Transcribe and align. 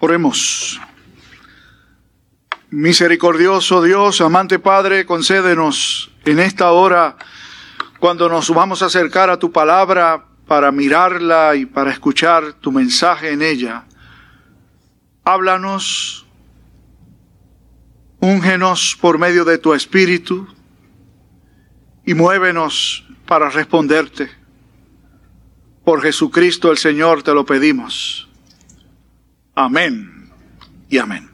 Oremos. 0.00 0.80
Misericordioso 2.70 3.82
Dios, 3.82 4.20
amante 4.20 4.60
Padre, 4.60 5.06
concédenos 5.06 6.12
en 6.24 6.38
esta 6.38 6.70
hora, 6.70 7.16
cuando 7.98 8.28
nos 8.28 8.48
vamos 8.50 8.82
a 8.82 8.86
acercar 8.86 9.28
a 9.28 9.38
tu 9.38 9.50
palabra 9.50 10.24
para 10.46 10.70
mirarla 10.70 11.56
y 11.56 11.66
para 11.66 11.90
escuchar 11.90 12.52
tu 12.52 12.70
mensaje 12.70 13.32
en 13.32 13.42
ella, 13.42 13.86
háblanos, 15.24 16.26
úngenos 18.20 18.96
por 19.00 19.18
medio 19.18 19.44
de 19.44 19.58
tu 19.58 19.74
Espíritu 19.74 20.46
y 22.06 22.14
muévenos 22.14 23.04
para 23.26 23.50
responderte. 23.50 24.30
Por 25.84 26.02
Jesucristo 26.02 26.70
el 26.70 26.78
Señor 26.78 27.24
te 27.24 27.34
lo 27.34 27.44
pedimos. 27.44 28.27
Amén 29.60 30.30
y 30.88 30.98
amén. 30.98 31.28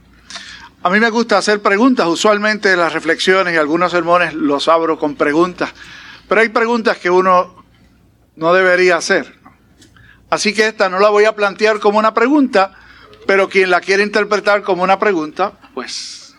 A 0.82 0.88
mí 0.88 0.98
me 0.98 1.10
gusta 1.10 1.36
hacer 1.36 1.60
preguntas, 1.60 2.06
usualmente 2.06 2.74
las 2.74 2.94
reflexiones 2.94 3.52
y 3.52 3.58
algunos 3.58 3.92
sermones 3.92 4.32
los 4.32 4.66
abro 4.66 4.98
con 4.98 5.14
preguntas, 5.14 5.74
pero 6.26 6.40
hay 6.40 6.48
preguntas 6.48 6.96
que 6.96 7.10
uno 7.10 7.62
no 8.36 8.54
debería 8.54 8.96
hacer. 8.96 9.38
Así 10.30 10.54
que 10.54 10.66
esta 10.66 10.88
no 10.88 11.00
la 11.00 11.10
voy 11.10 11.26
a 11.26 11.34
plantear 11.36 11.80
como 11.80 11.98
una 11.98 12.14
pregunta, 12.14 12.72
pero 13.26 13.50
quien 13.50 13.68
la 13.68 13.82
quiere 13.82 14.02
interpretar 14.02 14.62
como 14.62 14.82
una 14.82 14.98
pregunta, 14.98 15.52
pues 15.74 16.34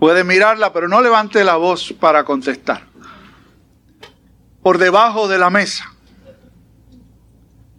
puede 0.00 0.24
mirarla, 0.24 0.72
pero 0.72 0.88
no 0.88 1.00
levante 1.00 1.44
la 1.44 1.54
voz 1.54 1.94
para 2.00 2.24
contestar. 2.24 2.88
Por 4.64 4.78
debajo 4.78 5.28
de 5.28 5.38
la 5.38 5.48
mesa. 5.48 5.92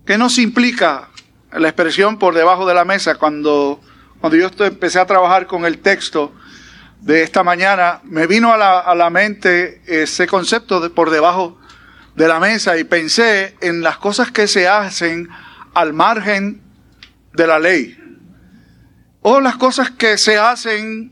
¿Qué 0.05 0.17
nos 0.17 0.37
implica 0.39 1.09
la 1.55 1.67
expresión 1.67 2.19
por 2.19 2.35
debajo 2.35 2.65
de 2.65 2.73
la 2.73 2.85
mesa. 2.85 3.15
Cuando, 3.15 3.79
cuando 4.19 4.37
yo 4.37 4.49
empecé 4.65 4.99
a 4.99 5.05
trabajar 5.05 5.47
con 5.47 5.65
el 5.65 5.79
texto 5.79 6.33
de 7.01 7.23
esta 7.23 7.43
mañana, 7.43 8.01
me 8.03 8.27
vino 8.27 8.53
a 8.53 8.57
la, 8.57 8.79
a 8.79 8.95
la 8.95 9.09
mente 9.09 9.81
ese 9.85 10.27
concepto 10.27 10.79
de 10.79 10.89
por 10.89 11.09
debajo 11.09 11.57
de 12.15 12.27
la 12.27 12.39
mesa 12.39 12.77
y 12.77 12.83
pensé 12.83 13.55
en 13.61 13.81
las 13.81 13.97
cosas 13.97 14.31
que 14.31 14.47
se 14.47 14.67
hacen 14.67 15.29
al 15.73 15.93
margen 15.93 16.61
de 17.33 17.47
la 17.47 17.59
ley. 17.59 17.97
O 19.21 19.39
las 19.39 19.55
cosas 19.55 19.91
que 19.91 20.17
se 20.17 20.37
hacen 20.37 21.11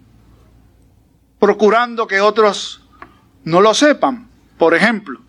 procurando 1.40 2.08
que 2.08 2.22
otros 2.22 2.82
no 3.44 3.62
lo 3.62 3.74
sepan. 3.74 4.30
Por 4.58 4.76
ejemplo, 4.76 5.20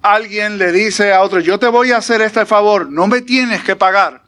alguien 0.00 0.58
le 0.58 0.70
dice 0.70 1.12
a 1.12 1.22
otro, 1.22 1.40
yo 1.40 1.58
te 1.58 1.66
voy 1.66 1.90
a 1.90 1.96
hacer 1.96 2.20
este 2.20 2.46
favor, 2.46 2.90
no 2.90 3.06
me 3.06 3.22
tienes 3.22 3.64
que 3.64 3.74
pagar. 3.74 4.23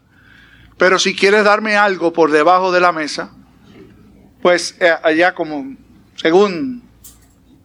Pero 0.79 0.99
si 0.99 1.15
quieres 1.17 1.45
darme 1.45 1.77
algo 1.77 2.13
por 2.13 2.31
debajo 2.31 2.71
de 2.71 2.81
la 2.81 2.93
mesa, 2.93 3.31
pues 4.43 4.77
eh, 4.81 4.95
allá 5.03 5.35
como, 5.35 5.75
según 6.17 6.83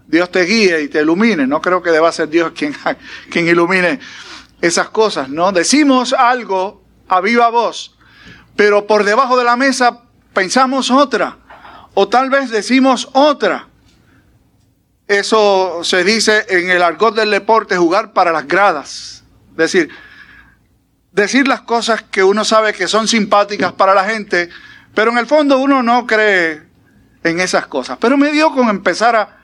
Dios 0.08 0.32
te 0.32 0.44
guíe 0.44 0.82
y 0.82 0.88
te 0.88 1.02
ilumine, 1.02 1.46
no 1.46 1.62
creo 1.62 1.82
que 1.82 1.92
deba 1.92 2.12
ser 2.12 2.30
Dios 2.30 2.54
quien, 2.56 2.76
quien 3.30 3.48
ilumine 3.48 4.00
esas 4.62 4.90
cosas, 4.90 5.30
¿no? 5.30 5.52
Decimos 5.52 6.14
algo 6.14 6.84
a 7.08 7.20
viva 7.22 7.50
voz, 7.50 7.98
pero 8.56 8.88
por 8.88 9.04
debajo 9.04 9.38
de 9.38 9.44
la 9.44 9.58
mesa 9.58 10.04
pensamos 10.34 10.90
otra, 10.90 11.38
o 11.94 12.08
tal 12.08 12.30
vez 12.30 12.50
decimos 12.50 13.10
otra. 13.14 13.68
Eso 15.08 15.82
se 15.84 16.06
dice 16.06 16.46
en 16.48 16.70
el 16.70 16.82
argot 16.82 17.14
del 17.14 17.32
deporte, 17.32 17.76
jugar 17.76 18.14
para 18.14 18.32
las 18.32 18.48
gradas. 18.48 19.24
Es 19.52 19.58
decir, 19.58 19.90
decir 21.12 21.48
las 21.48 21.62
cosas 21.62 22.04
que 22.04 22.24
uno 22.24 22.46
sabe 22.46 22.74
que 22.74 22.88
son 22.88 23.08
simpáticas 23.08 23.74
para 23.74 23.94
la 23.94 24.06
gente, 24.06 24.50
pero 24.94 25.12
en 25.12 25.18
el 25.18 25.28
fondo 25.28 25.58
uno 25.58 25.84
no 25.84 26.08
cree 26.08 26.64
en 27.24 27.40
esas 27.40 27.68
cosas. 27.68 27.98
Pero 28.00 28.18
me 28.18 28.32
dio 28.32 28.52
con 28.52 28.70
empezar 28.70 29.16
a, 29.16 29.38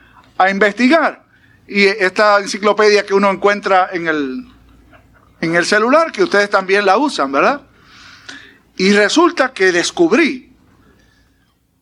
investigar. 0.50 1.24
Y 1.66 1.84
esta 1.84 2.38
enciclopedia 2.38 3.04
que 3.04 3.12
uno 3.12 3.28
encuentra 3.30 3.90
en 3.92 4.06
el, 4.06 4.46
en 5.40 5.56
el 5.56 5.66
celular, 5.66 6.12
que 6.12 6.22
ustedes 6.22 6.48
también 6.48 6.86
la 6.86 6.96
usan, 6.96 7.32
¿verdad? 7.32 7.62
Y 8.76 8.92
resulta 8.92 9.52
que 9.52 9.72
descubrí 9.72 10.54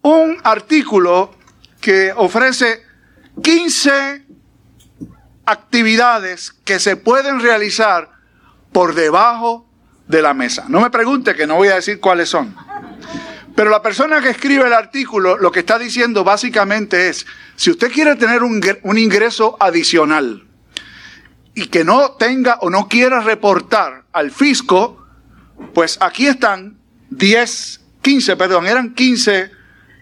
un 0.01 0.39
artículo 0.43 1.35
que 1.81 2.13
ofrece 2.17 2.83
15 3.43 4.25
actividades 5.45 6.53
que 6.65 6.81
se 6.81 6.97
pueden 6.97 7.41
realizar 7.41 8.11
por 8.73 8.95
debajo 8.95 9.66
de 10.09 10.23
la 10.23 10.35
mesa. 10.35 10.67
No 10.69 10.81
me 10.81 10.91
pregunte 10.91 11.35
que 11.35 11.47
no 11.47 11.57
voy 11.57 11.69
a 11.69 11.77
decir 11.77 12.01
cuáles 12.01 12.29
son. 12.29 12.55
Pero 13.55 13.71
la 13.71 13.83
persona 13.83 14.21
que 14.21 14.31
escribe 14.31 14.67
el 14.67 14.73
artículo 14.73 15.39
lo 15.39 15.51
que 15.51 15.61
está 15.61 15.79
diciendo 15.79 16.25
básicamente 16.25 17.09
es, 17.09 17.27
si 17.57 17.71
usted 17.71 17.91
quiere 17.91 18.15
tener 18.17 18.43
un, 18.43 18.63
un 18.83 18.99
ingreso 18.99 19.57
adicional 19.59 20.45
y 21.55 21.67
que 21.69 21.83
no 21.83 22.13
tenga 22.13 22.59
o 22.61 22.69
no 22.69 22.87
quiera 22.87 23.21
reportar 23.21 24.05
al 24.13 24.31
fisco, 24.31 25.07
pues 25.73 25.97
aquí 26.01 26.27
están 26.27 26.79
10, 27.11 27.81
15, 28.03 28.37
perdón, 28.37 28.67
eran 28.67 28.95
15 28.95 29.51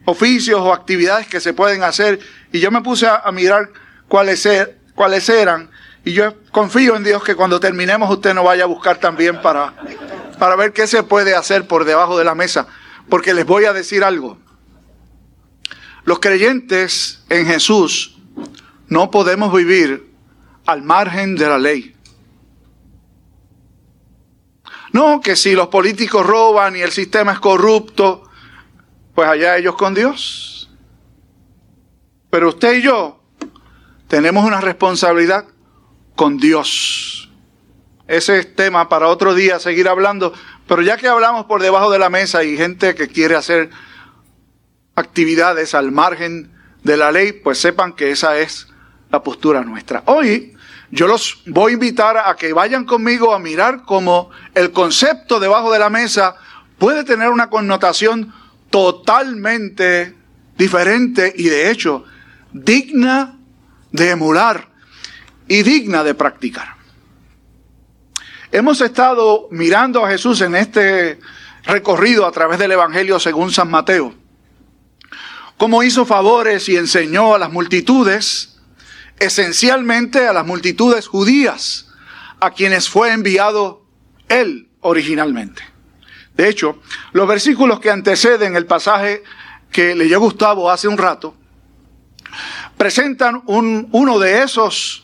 oficios 0.04 0.60
o 0.60 0.72
actividades 0.72 1.26
que 1.28 1.40
se 1.40 1.52
pueden 1.52 1.82
hacer 1.82 2.18
y 2.52 2.60
yo 2.60 2.70
me 2.70 2.82
puse 2.82 3.06
a, 3.06 3.30
mirar 3.32 3.70
cuáles, 4.08 4.44
er, 4.46 4.78
cuáles 4.94 5.28
eran 5.28 5.70
y 6.04 6.12
yo 6.12 6.34
confío 6.50 6.96
en 6.96 7.04
Dios 7.04 7.24
que 7.24 7.34
cuando 7.34 7.58
terminemos 7.58 8.10
usted 8.10 8.34
no 8.34 8.44
vaya 8.44 8.64
a 8.64 8.66
buscar 8.66 8.98
también 8.98 9.40
para, 9.40 9.74
para 10.38 10.54
ver 10.54 10.72
qué 10.72 10.86
se 10.86 11.02
puede 11.02 11.34
hacer 11.34 11.66
por 11.66 11.84
debajo 11.84 12.18
de 12.18 12.24
la 12.24 12.34
mesa. 12.34 12.66
Porque 13.08 13.32
les 13.32 13.46
voy 13.46 13.64
a 13.64 13.72
decir 13.72 14.04
algo. 14.04 14.38
Los 16.04 16.20
creyentes 16.20 17.24
en 17.30 17.46
Jesús 17.46 18.18
no 18.88 19.10
podemos 19.10 19.54
vivir 19.54 20.12
al 20.66 20.82
margen 20.82 21.36
de 21.36 21.48
la 21.48 21.58
ley. 21.58 21.96
No, 24.92 25.20
que 25.22 25.36
si 25.36 25.54
los 25.54 25.68
políticos 25.68 26.24
roban 26.24 26.76
y 26.76 26.80
el 26.80 26.92
sistema 26.92 27.32
es 27.32 27.40
corrupto, 27.40 28.30
pues 29.14 29.28
allá 29.28 29.56
ellos 29.56 29.74
con 29.74 29.94
Dios. 29.94 30.70
Pero 32.28 32.50
usted 32.50 32.74
y 32.74 32.82
yo 32.82 33.20
tenemos 34.06 34.44
una 34.44 34.60
responsabilidad 34.60 35.46
con 36.16 36.38
Dios. 36.38 37.30
Ese 38.06 38.38
es 38.38 38.54
tema 38.54 38.88
para 38.88 39.08
otro 39.08 39.34
día, 39.34 39.58
seguir 39.58 39.88
hablando. 39.88 40.32
Pero 40.66 40.82
ya 40.82 40.96
que 40.96 41.08
hablamos 41.08 41.46
por 41.46 41.62
debajo 41.62 41.90
de 41.90 41.98
la 41.98 42.10
mesa 42.10 42.44
y 42.44 42.56
gente 42.56 42.94
que 42.94 43.08
quiere 43.08 43.34
hacer 43.34 43.70
actividades 44.94 45.74
al 45.74 45.90
margen 45.90 46.52
de 46.82 46.96
la 46.96 47.10
ley, 47.10 47.32
pues 47.32 47.58
sepan 47.58 47.94
que 47.94 48.10
esa 48.10 48.38
es 48.38 48.68
la 49.10 49.22
postura 49.22 49.62
nuestra. 49.62 50.02
Hoy 50.06 50.54
yo 50.90 51.06
los 51.06 51.42
voy 51.46 51.72
a 51.72 51.74
invitar 51.74 52.16
a 52.16 52.36
que 52.36 52.52
vayan 52.52 52.84
conmigo 52.84 53.34
a 53.34 53.38
mirar 53.38 53.82
cómo 53.84 54.30
el 54.54 54.70
concepto 54.70 55.40
debajo 55.40 55.72
de 55.72 55.78
la 55.78 55.90
mesa 55.90 56.36
puede 56.78 57.04
tener 57.04 57.30
una 57.30 57.50
connotación 57.50 58.32
totalmente 58.70 60.14
diferente 60.56 61.32
y 61.36 61.48
de 61.48 61.70
hecho 61.70 62.04
digna 62.52 63.38
de 63.90 64.10
emular 64.10 64.73
y 65.48 65.62
digna 65.62 66.02
de 66.04 66.14
practicar. 66.14 66.74
Hemos 68.52 68.80
estado 68.80 69.48
mirando 69.50 70.04
a 70.04 70.10
Jesús 70.10 70.40
en 70.40 70.54
este 70.54 71.18
recorrido 71.64 72.26
a 72.26 72.32
través 72.32 72.58
del 72.58 72.72
Evangelio 72.72 73.18
según 73.18 73.50
San 73.50 73.70
Mateo, 73.70 74.14
cómo 75.56 75.82
hizo 75.82 76.06
favores 76.06 76.68
y 76.68 76.76
enseñó 76.76 77.34
a 77.34 77.38
las 77.38 77.50
multitudes, 77.50 78.60
esencialmente 79.18 80.28
a 80.28 80.32
las 80.32 80.46
multitudes 80.46 81.08
judías, 81.08 81.88
a 82.40 82.50
quienes 82.50 82.88
fue 82.88 83.12
enviado 83.12 83.86
él 84.28 84.68
originalmente. 84.80 85.62
De 86.36 86.48
hecho, 86.48 86.80
los 87.12 87.26
versículos 87.26 87.80
que 87.80 87.90
anteceden 87.90 88.56
el 88.56 88.66
pasaje 88.66 89.22
que 89.70 89.94
leyó 89.94 90.20
Gustavo 90.20 90.70
hace 90.70 90.88
un 90.88 90.98
rato, 90.98 91.34
presentan 92.76 93.42
un, 93.46 93.88
uno 93.92 94.18
de 94.18 94.42
esos 94.42 95.03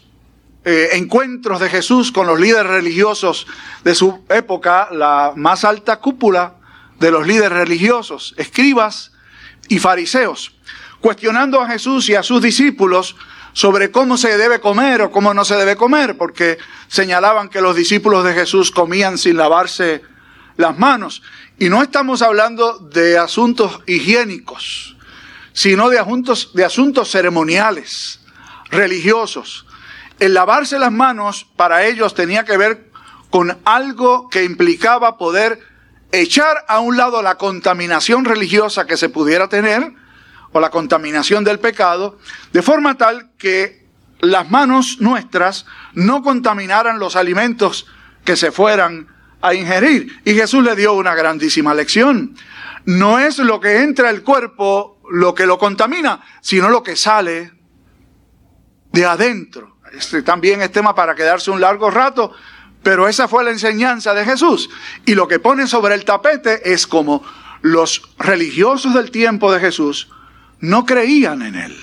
eh, 0.62 0.91
encuentros 0.93 1.59
de 1.59 1.71
Jesús 1.71 2.12
con 2.12 2.27
los 2.27 2.39
líderes 2.39 2.67
religiosos 2.67 3.47
de 3.83 3.95
su 3.95 4.25
época, 4.29 4.89
la 4.93 5.33
más 5.35 5.65
alta 5.65 5.97
cúpula 6.01 6.57
de 6.99 7.11
los 7.11 7.27
líderes 7.27 7.53
religiosos, 7.53 8.35
escribas 8.37 9.12
y 9.69 9.79
fariseos, 9.79 10.55
cuestionando 11.01 11.62
a 11.62 11.67
Jesús 11.67 12.11
y 12.11 12.15
a 12.15 12.23
sus 12.23 12.43
discípulos 12.43 13.17
sobre 13.55 13.91
cómo 13.91 14.19
se 14.19 14.37
debe 14.37 14.61
comer 14.61 15.01
o 15.01 15.11
cómo 15.11 15.33
no 15.33 15.47
se 15.47 15.57
debe 15.57 15.77
comer, 15.77 16.19
porque 16.19 16.59
señalaban 16.89 17.49
que 17.49 17.62
los 17.62 17.75
discípulos 17.75 18.23
de 18.23 18.35
Jesús 18.35 18.71
comían 18.71 19.17
sin 19.17 19.39
lavarse 19.39 20.03
las 20.59 20.79
manos. 20.79 21.23
Y 21.59 21.71
no 21.71 21.83
estamos 21.83 22.21
hablando 22.21 22.79
de 22.79 23.17
asuntos 23.17 23.81
higiénicos, 23.87 24.95
sino 25.55 25.89
de 25.89 25.99
asuntos, 25.99 26.53
de 26.53 26.67
asuntos 26.67 27.11
ceremoniales, 27.11 28.21
religiosos 28.71 29.65
el 30.20 30.34
lavarse 30.34 30.78
las 30.78 30.93
manos 30.93 31.46
para 31.56 31.84
ellos 31.87 32.14
tenía 32.14 32.44
que 32.44 32.56
ver 32.56 32.90
con 33.31 33.58
algo 33.64 34.28
que 34.28 34.44
implicaba 34.44 35.19
poder 35.19 35.61
echar 36.12 36.64
a 36.69 36.81
un 36.81 36.96
lado 36.96 37.22
la 37.22 37.37
contaminación 37.37 38.25
religiosa 38.25 38.87
que 38.87 38.96
se 38.96 39.08
pudiera 39.08 39.49
tener 39.49 39.93
o 40.52 40.61
la 40.61 40.70
contaminación 40.70 41.44
del 41.44 41.58
pecado, 41.58 42.19
de 42.52 42.62
forma 42.62 42.99
tal 42.99 43.31
que 43.38 43.87
las 44.20 44.50
manos 44.50 44.99
nuestras 45.00 45.67
no 45.94 46.23
contaminaran 46.23 46.99
los 46.99 47.16
alimentos 47.16 47.87
que 48.25 48.37
se 48.37 48.52
fueran 48.52 49.08
a 49.40 49.55
ingerir. 49.55 50.20
Y 50.25 50.34
Jesús 50.34 50.62
le 50.62 50.76
dio 50.76 50.93
una 50.94 51.14
grandísima 51.14 51.73
lección. 51.73 52.37
No 52.84 53.19
es 53.19 53.38
lo 53.38 53.61
que 53.61 53.82
entra 53.82 54.08
al 54.08 54.23
cuerpo 54.23 55.00
lo 55.11 55.34
que 55.34 55.46
lo 55.46 55.58
contamina, 55.58 56.20
sino 56.40 56.69
lo 56.69 56.82
que 56.82 56.96
sale 56.96 57.52
de 58.93 59.05
adentro. 59.05 59.78
Este 59.92 60.22
también 60.22 60.62
es 60.62 60.72
tema 60.72 60.94
para 60.94 61.14
quedarse 61.14 61.50
un 61.50 61.60
largo 61.60 61.90
rato, 61.90 62.32
pero 62.82 63.08
esa 63.08 63.28
fue 63.28 63.44
la 63.44 63.50
enseñanza 63.50 64.14
de 64.14 64.25
Jesús. 64.25 64.70
Y 65.04 65.14
lo 65.14 65.28
que 65.28 65.38
pone 65.38 65.66
sobre 65.66 65.94
el 65.94 66.04
tapete 66.04 66.72
es 66.72 66.87
como 66.87 67.22
los 67.62 68.02
religiosos 68.19 68.94
del 68.94 69.10
tiempo 69.10 69.52
de 69.52 69.60
Jesús 69.60 70.08
no 70.60 70.87
creían 70.87 71.42
en 71.42 71.54
él. 71.56 71.76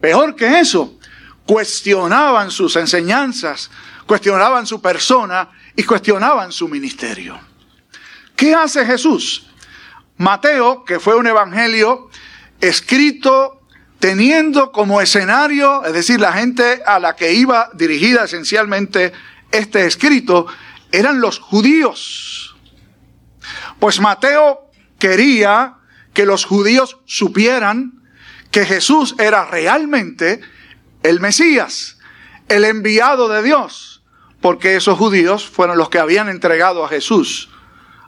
Peor 0.00 0.34
que 0.34 0.60
eso, 0.60 0.98
cuestionaban 1.46 2.50
sus 2.50 2.76
enseñanzas, 2.76 3.70
cuestionaban 4.06 4.66
su 4.66 4.80
persona 4.80 5.50
y 5.76 5.82
cuestionaban 5.82 6.52
su 6.52 6.68
ministerio. 6.68 7.38
¿Qué 8.34 8.54
hace 8.54 8.86
Jesús? 8.86 9.46
Mateo, 10.16 10.84
que 10.84 10.98
fue 10.98 11.16
un 11.16 11.26
evangelio 11.26 12.08
escrito 12.60 13.59
teniendo 14.00 14.72
como 14.72 15.00
escenario, 15.00 15.84
es 15.84 15.92
decir, 15.92 16.20
la 16.20 16.32
gente 16.32 16.82
a 16.84 16.98
la 16.98 17.14
que 17.14 17.34
iba 17.34 17.70
dirigida 17.74 18.24
esencialmente 18.24 19.12
este 19.52 19.86
escrito, 19.86 20.46
eran 20.90 21.20
los 21.20 21.38
judíos. 21.38 22.56
Pues 23.78 24.00
Mateo 24.00 24.70
quería 24.98 25.76
que 26.14 26.26
los 26.26 26.44
judíos 26.46 26.98
supieran 27.04 28.02
que 28.50 28.64
Jesús 28.64 29.14
era 29.18 29.44
realmente 29.44 30.40
el 31.02 31.20
Mesías, 31.20 31.98
el 32.48 32.64
enviado 32.64 33.28
de 33.28 33.42
Dios, 33.42 34.02
porque 34.40 34.76
esos 34.76 34.98
judíos 34.98 35.46
fueron 35.46 35.76
los 35.76 35.90
que 35.90 35.98
habían 35.98 36.28
entregado 36.28 36.84
a 36.84 36.88
Jesús 36.88 37.50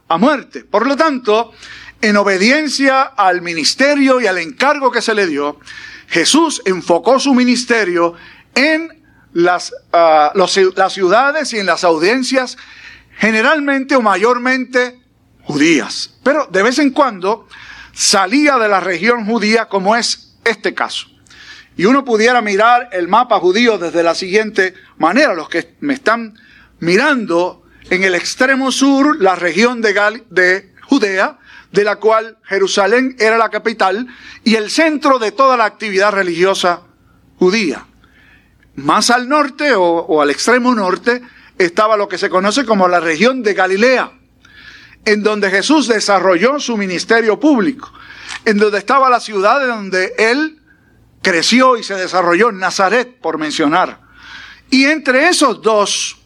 a 0.09 0.17
muerte. 0.17 0.65
Por 0.65 0.87
lo 0.87 0.97
tanto, 0.97 1.53
en 2.03 2.17
obediencia 2.17 3.03
al 3.03 3.41
ministerio 3.41 4.21
y 4.21 4.27
al 4.27 4.39
encargo 4.39 4.91
que 4.91 5.01
se 5.01 5.15
le 5.15 5.27
dio, 5.27 5.59
Jesús 6.09 6.61
enfocó 6.67 7.19
su 7.19 7.33
ministerio 7.33 8.15
en 8.55 9.03
las, 9.33 9.73
ah, 9.93 10.33
las 10.35 10.93
ciudades 10.93 11.53
y 11.55 11.59
en 11.59 11.67
las 11.67 11.85
audiencias 11.85 12.59
generalmente 13.17 13.95
o 13.95 14.03
mayormente 14.03 15.01
judías. 15.45 16.15
Pero 16.23 16.49
de 16.51 16.63
vez 16.63 16.79
en 16.81 16.91
cuando 16.91 17.49
salía 17.93 18.59
de 18.59 18.69
la 18.69 18.81
región 18.81 19.25
judía 19.25 19.69
como 19.69 19.97
es 19.97 20.35
este 20.45 20.75
caso. 20.75 21.07
Y 21.77 21.85
uno 21.85 22.05
pudiera 22.05 22.43
mirar 22.43 22.91
el 22.93 23.09
mapa 23.09 23.39
judío 23.39 23.79
desde 23.79 24.03
la 24.03 24.15
siguiente 24.15 24.75
manera. 24.99 25.35
Los 25.35 25.49
que 25.49 25.77
me 25.81 25.95
están 25.95 26.35
mirando 26.81 27.63
en 27.89 28.05
el 28.05 28.15
extremo 28.15 28.73
sur, 28.73 29.17
la 29.21 29.37
región 29.37 29.81
de, 29.81 30.25
de 30.29 30.75
Judea, 30.83 31.39
de 31.73 31.85
la 31.85 31.97
cual 31.97 32.39
Jerusalén 32.45 33.17
era 33.19 33.39
la 33.39 33.49
capital 33.49 34.07
y 34.45 34.55
el 34.57 34.71
centro 34.71 35.19
de 35.19 35.33
toda 35.33 35.57
la 35.57 35.65
actividad 35.65 36.13
religiosa 36.13 36.83
judía. 37.39 37.87
Más 38.77 39.11
al 39.11 39.29
norte 39.29 39.73
o, 39.75 40.21
al 40.23 40.31
extremo 40.31 40.75
norte 40.75 41.23
estaba 41.59 41.97
lo 41.97 42.09
que 42.09 42.19
se 42.19 42.31
conoce 42.31 42.65
como 42.65 42.89
la 42.89 43.01
región 43.01 43.43
de 43.43 43.55
Galilea, 43.55 44.13
en 45.05 45.23
donde 45.23 45.51
Jesús 45.51 45.89
desarrolló 45.89 46.61
su 46.61 46.77
ministerio 46.77 47.41
público, 47.41 47.93
en 48.45 48.59
donde 48.59 48.79
estaba 48.79 49.11
la 49.11 49.21
ciudad 49.21 49.61
de 49.61 49.67
donde 49.67 50.15
él 50.19 50.61
creció 51.23 51.77
y 51.77 51.83
se 51.83 51.95
desarrolló, 51.95 52.53
Nazaret, 52.53 53.19
por 53.21 53.39
mencionar. 53.39 54.01
Y 54.71 54.85
entre 54.87 55.29
esos 55.29 55.63
dos 55.63 56.19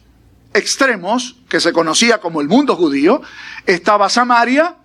extremos, 0.53 1.35
que 1.49 1.59
se 1.59 1.73
conocía 1.73 2.19
como 2.19 2.41
el 2.41 2.47
mundo 2.47 2.75
judío, 2.75 3.21
estaba 3.65 4.09
Samaria, 4.09 4.77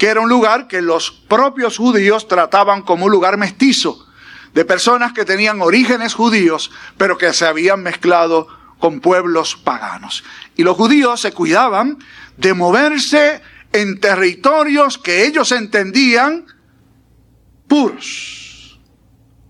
que 0.00 0.06
era 0.06 0.22
un 0.22 0.30
lugar 0.30 0.66
que 0.66 0.80
los 0.80 1.10
propios 1.10 1.76
judíos 1.76 2.26
trataban 2.26 2.80
como 2.80 3.04
un 3.04 3.12
lugar 3.12 3.36
mestizo, 3.36 4.06
de 4.54 4.64
personas 4.64 5.12
que 5.12 5.26
tenían 5.26 5.60
orígenes 5.60 6.14
judíos, 6.14 6.70
pero 6.96 7.18
que 7.18 7.34
se 7.34 7.44
habían 7.44 7.82
mezclado 7.82 8.48
con 8.78 9.00
pueblos 9.00 9.56
paganos. 9.56 10.24
Y 10.56 10.62
los 10.62 10.74
judíos 10.78 11.20
se 11.20 11.32
cuidaban 11.32 11.98
de 12.38 12.54
moverse 12.54 13.42
en 13.74 14.00
territorios 14.00 14.96
que 14.96 15.26
ellos 15.26 15.52
entendían 15.52 16.46
puros 17.68 18.80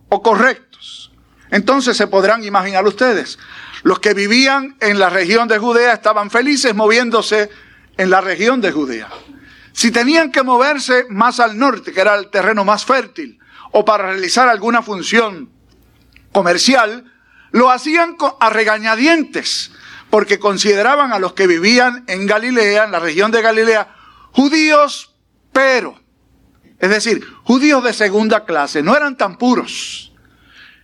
o 0.09 0.21
correctos. 0.21 1.13
Entonces 1.53 1.97
se 1.97 2.09
podrán 2.09 2.43
imaginar 2.43 2.85
ustedes, 2.85 3.39
los 3.85 4.01
que 4.01 4.15
vivían 4.15 4.77
en 4.81 4.99
la 4.99 5.11
región 5.11 5.47
de 5.47 5.59
Judea 5.59 5.93
estaban 5.93 6.29
felices 6.29 6.75
moviéndose 6.75 7.51
en 7.97 8.11
la 8.11 8.21
región 8.21 8.61
de 8.61 8.73
Judea. 8.73 9.09
Si 9.73 9.91
tenían 9.91 10.33
que 10.33 10.43
moverse 10.43 11.07
más 11.09 11.41
al 11.41 11.59
norte, 11.59 11.93
que 11.93 12.01
era 12.01 12.15
el 12.15 12.31
terreno 12.31 12.65
más 12.65 12.85
fértil, 12.85 13.39
o 13.73 13.85
para 13.85 14.11
realizar 14.11 14.49
alguna 14.49 14.83
función 14.83 15.51
comercial, 16.33 17.13
lo 17.53 17.71
hacían 17.71 18.17
a 18.41 18.51
regañadientes, 18.51 19.73
porque 20.11 20.39
consideraban 20.39 21.13
a 21.13 21.19
los 21.19 21.35
que 21.35 21.47
vivían 21.47 22.05
en 22.09 22.27
Galilea, 22.27 22.85
en 22.85 22.93
la 22.93 22.99
región 22.99 23.31
de 23.31 23.43
Galilea, 23.43 23.95
judíos, 24.33 25.15
pero, 25.53 26.01
es 26.79 26.91
decir, 26.91 27.27
judíos 27.45 27.83
de 27.85 27.93
segunda 27.93 28.45
clase, 28.45 28.83
no 28.83 28.97
eran 28.97 29.17
tan 29.17 29.37
puros. 29.37 30.13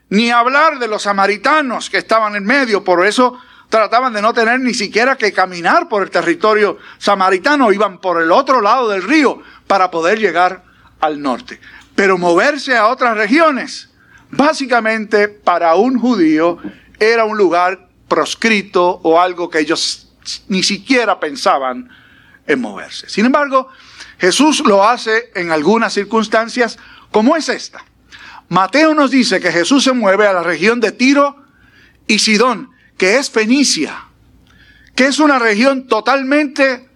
Ni 0.09 0.31
hablar 0.31 0.79
de 0.79 0.87
los 0.87 1.03
samaritanos 1.03 1.91
que 1.91 1.99
estaban 1.99 2.37
en 2.37 2.45
medio, 2.45 2.85
por 2.85 3.05
eso 3.05 3.39
trataban 3.69 4.13
de 4.13 4.23
no 4.23 4.33
tener 4.33 4.61
ni 4.61 4.75
siquiera 4.75 5.17
que 5.17 5.33
caminar 5.33 5.89
por 5.89 6.03
el 6.03 6.11
territorio 6.11 6.79
samaritano, 6.99 7.73
iban 7.73 8.01
por 8.01 8.23
el 8.23 8.31
otro 8.33 8.61
lado 8.61 8.89
del 8.89 9.03
río 9.03 9.43
para 9.67 9.91
poder 9.91 10.19
llegar 10.19 10.65
al 11.01 11.21
norte. 11.21 11.61
Pero 11.95 12.19
moverse 12.19 12.77
a 12.77 12.89
otras 12.89 13.17
regiones, 13.17 13.91
básicamente 14.31 15.29
para 15.29 15.75
un 15.75 15.99
judío 15.99 16.59
era 16.99 17.25
un 17.25 17.37
lugar 17.37 17.89
proscrito 18.09 19.01
o 19.03 19.21
algo 19.21 19.51
que 19.51 19.61
ellos 19.61 20.09
ni 20.49 20.63
siquiera 20.63 21.19
pensaban 21.19 21.89
en 22.47 22.61
moverse. 22.61 23.09
Sin 23.09 23.27
embargo, 23.27 23.69
Jesús 24.19 24.63
lo 24.65 24.87
hace 24.87 25.31
en 25.35 25.51
algunas 25.51 25.93
circunstancias 25.93 26.79
como 27.11 27.37
es 27.37 27.49
esta. 27.49 27.85
Mateo 28.49 28.95
nos 28.95 29.11
dice 29.11 29.41
que 29.41 29.51
Jesús 29.51 29.85
se 29.85 29.93
mueve 29.93 30.27
a 30.27 30.33
la 30.33 30.43
región 30.43 30.81
de 30.81 30.93
Tiro 30.93 31.45
y 32.07 32.21
Sidón, 32.21 32.71
que 32.97 33.19
es 33.19 33.31
Fenicia, 33.31 34.05
que 34.95 35.07
es 35.07 35.19
una 35.19 35.39
región 35.39 35.87
totalmente 35.87 36.89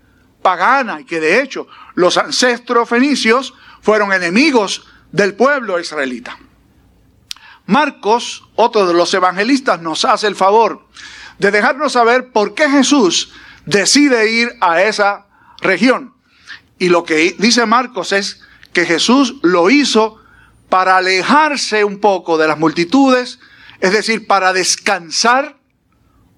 pagana 0.42 1.00
y 1.00 1.04
que 1.04 1.21
de 1.21 1.42
hecho 1.42 1.66
los 1.95 2.16
ancestros 2.16 2.88
fenicios 2.88 3.54
fueron 3.83 4.12
enemigos 4.12 4.87
del 5.12 5.35
pueblo 5.35 5.78
israelita. 5.78 6.38
Marcos, 7.66 8.49
otro 8.57 8.87
de 8.87 8.95
los 8.95 9.12
evangelistas, 9.14 9.80
nos 9.80 10.04
hace 10.04 10.26
el 10.26 10.35
favor 10.35 10.87
de 11.38 11.50
dejarnos 11.50 11.92
saber 11.92 12.33
por 12.33 12.54
qué 12.54 12.69
Jesús 12.69 13.33
decide 13.64 14.30
ir 14.30 14.57
a 14.61 14.83
esa 14.83 15.26
región. 15.61 16.14
Y 16.78 16.88
lo 16.88 17.04
que 17.04 17.37
dice 17.38 17.66
Marcos 17.66 18.12
es 18.12 18.40
que 18.73 18.87
Jesús 18.87 19.37
lo 19.42 19.71
hizo 19.71 20.19
para 20.69 20.97
alejarse 20.97 21.85
un 21.85 22.00
poco 22.00 22.38
de 22.38 22.49
las 22.49 22.59
multitudes, 22.59 23.38
es 23.80 23.92
decir, 23.92 24.26
para 24.26 24.52
descansar 24.52 25.60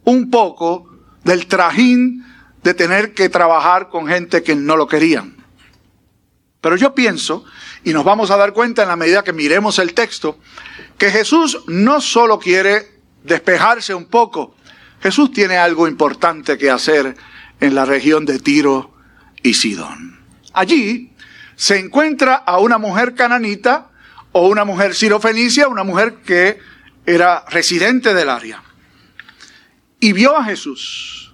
un 0.04 0.30
poco 0.30 0.88
del 1.24 1.46
trajín 1.46 2.24
de 2.62 2.74
tener 2.74 3.14
que 3.14 3.28
trabajar 3.28 3.88
con 3.88 4.06
gente 4.06 4.42
que 4.42 4.54
no 4.54 4.76
lo 4.76 4.86
querían. 4.86 5.36
Pero 6.60 6.76
yo 6.76 6.94
pienso, 6.94 7.44
y 7.82 7.92
nos 7.92 8.04
vamos 8.04 8.30
a 8.30 8.36
dar 8.36 8.52
cuenta 8.52 8.82
en 8.82 8.88
la 8.88 8.96
medida 8.96 9.24
que 9.24 9.32
miremos 9.32 9.78
el 9.78 9.94
texto, 9.94 10.38
que 10.96 11.10
Jesús 11.10 11.58
no 11.66 12.00
solo 12.00 12.38
quiere 12.38 13.00
despejarse 13.24 13.94
un 13.94 14.04
poco, 14.04 14.54
Jesús 15.02 15.32
tiene 15.32 15.56
algo 15.56 15.88
importante 15.88 16.56
que 16.56 16.70
hacer 16.70 17.16
en 17.60 17.74
la 17.74 17.84
región 17.84 18.24
de 18.24 18.38
Tiro 18.38 18.94
y 19.42 19.54
Sidón. 19.54 20.20
Allí 20.52 21.12
se 21.56 21.78
encuentra 21.78 22.36
a 22.36 22.58
una 22.58 22.78
mujer 22.78 23.14
cananita 23.14 23.90
o 24.30 24.46
una 24.46 24.64
mujer 24.64 24.94
sirofenicia, 24.94 25.66
una 25.66 25.82
mujer 25.82 26.18
que 26.24 26.58
era 27.04 27.44
residente 27.50 28.14
del 28.14 28.28
área. 28.28 28.62
Y 30.02 30.12
vio 30.12 30.36
a 30.36 30.42
Jesús 30.42 31.32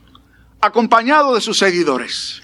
acompañado 0.60 1.34
de 1.34 1.40
sus 1.40 1.56
seguidores 1.56 2.42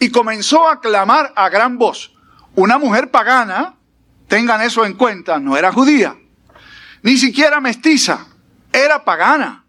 y 0.00 0.10
comenzó 0.10 0.68
a 0.68 0.80
clamar 0.80 1.32
a 1.36 1.48
gran 1.50 1.78
voz. 1.78 2.10
Una 2.56 2.78
mujer 2.78 3.12
pagana, 3.12 3.76
tengan 4.26 4.60
eso 4.60 4.84
en 4.84 4.94
cuenta, 4.94 5.38
no 5.38 5.56
era 5.56 5.70
judía, 5.70 6.16
ni 7.02 7.16
siquiera 7.16 7.60
mestiza, 7.60 8.26
era 8.72 9.04
pagana. 9.04 9.64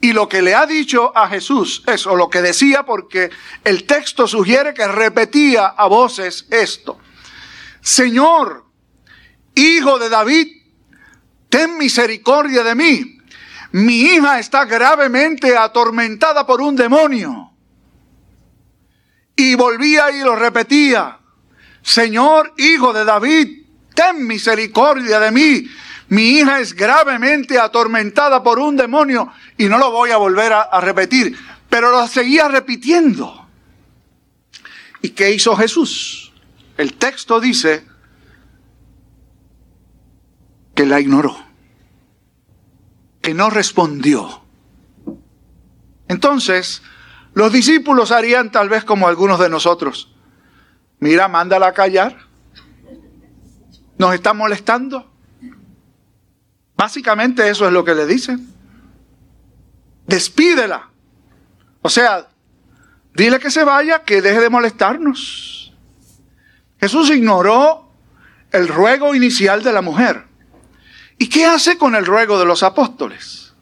Y 0.00 0.12
lo 0.12 0.28
que 0.28 0.42
le 0.42 0.56
ha 0.56 0.66
dicho 0.66 1.16
a 1.16 1.28
Jesús 1.28 1.84
es, 1.86 2.04
o 2.04 2.16
lo 2.16 2.28
que 2.28 2.42
decía, 2.42 2.84
porque 2.84 3.30
el 3.62 3.84
texto 3.84 4.26
sugiere 4.26 4.74
que 4.74 4.88
repetía 4.88 5.66
a 5.68 5.86
voces 5.86 6.48
esto. 6.50 6.98
Señor, 7.80 8.64
hijo 9.54 10.00
de 10.00 10.08
David, 10.08 10.48
ten 11.48 11.78
misericordia 11.78 12.64
de 12.64 12.74
mí. 12.74 13.17
Mi 13.72 14.00
hija 14.00 14.38
está 14.38 14.64
gravemente 14.64 15.56
atormentada 15.56 16.46
por 16.46 16.60
un 16.60 16.74
demonio. 16.74 17.52
Y 19.36 19.54
volvía 19.54 20.10
y 20.10 20.20
lo 20.20 20.34
repetía. 20.34 21.18
Señor, 21.82 22.54
hijo 22.56 22.92
de 22.92 23.04
David, 23.04 23.66
ten 23.94 24.26
misericordia 24.26 25.20
de 25.20 25.30
mí. 25.30 25.68
Mi 26.08 26.38
hija 26.38 26.60
es 26.60 26.74
gravemente 26.74 27.58
atormentada 27.58 28.42
por 28.42 28.58
un 28.58 28.76
demonio 28.76 29.30
y 29.56 29.66
no 29.66 29.78
lo 29.78 29.90
voy 29.90 30.10
a 30.10 30.16
volver 30.16 30.52
a, 30.52 30.80
repetir, 30.80 31.36
pero 31.68 31.90
lo 31.90 32.06
seguía 32.08 32.48
repitiendo. 32.48 33.46
¿Y 35.02 35.10
qué 35.10 35.32
hizo 35.32 35.54
Jesús? 35.54 36.32
El 36.76 36.94
texto 36.94 37.40
dice 37.40 37.84
que 40.74 40.86
la 40.86 41.00
ignoró, 41.00 41.36
no 43.34 43.50
respondió. 43.50 44.42
Entonces, 46.08 46.82
los 47.34 47.52
discípulos 47.52 48.10
harían 48.10 48.50
tal 48.50 48.68
vez 48.68 48.84
como 48.84 49.08
algunos 49.08 49.38
de 49.38 49.48
nosotros. 49.48 50.14
Mira, 51.00 51.28
mándala 51.28 51.68
a 51.68 51.74
callar. 51.74 52.16
Nos 53.98 54.14
está 54.14 54.32
molestando. 54.32 55.10
Básicamente 56.76 57.48
eso 57.48 57.66
es 57.66 57.72
lo 57.72 57.84
que 57.84 57.94
le 57.94 58.06
dicen. 58.06 58.48
Despídela. 60.06 60.90
O 61.82 61.90
sea, 61.90 62.28
dile 63.14 63.38
que 63.38 63.50
se 63.50 63.64
vaya, 63.64 64.04
que 64.04 64.22
deje 64.22 64.40
de 64.40 64.50
molestarnos. 64.50 65.74
Jesús 66.80 67.10
ignoró 67.10 67.92
el 68.52 68.68
ruego 68.68 69.14
inicial 69.14 69.62
de 69.62 69.72
la 69.72 69.82
mujer. 69.82 70.27
¿Y 71.18 71.28
qué 71.28 71.44
hace 71.44 71.76
con 71.76 71.94
el 71.96 72.06
ruego 72.06 72.38
de 72.38 72.46
los 72.46 72.62
apóstoles? 72.62 73.52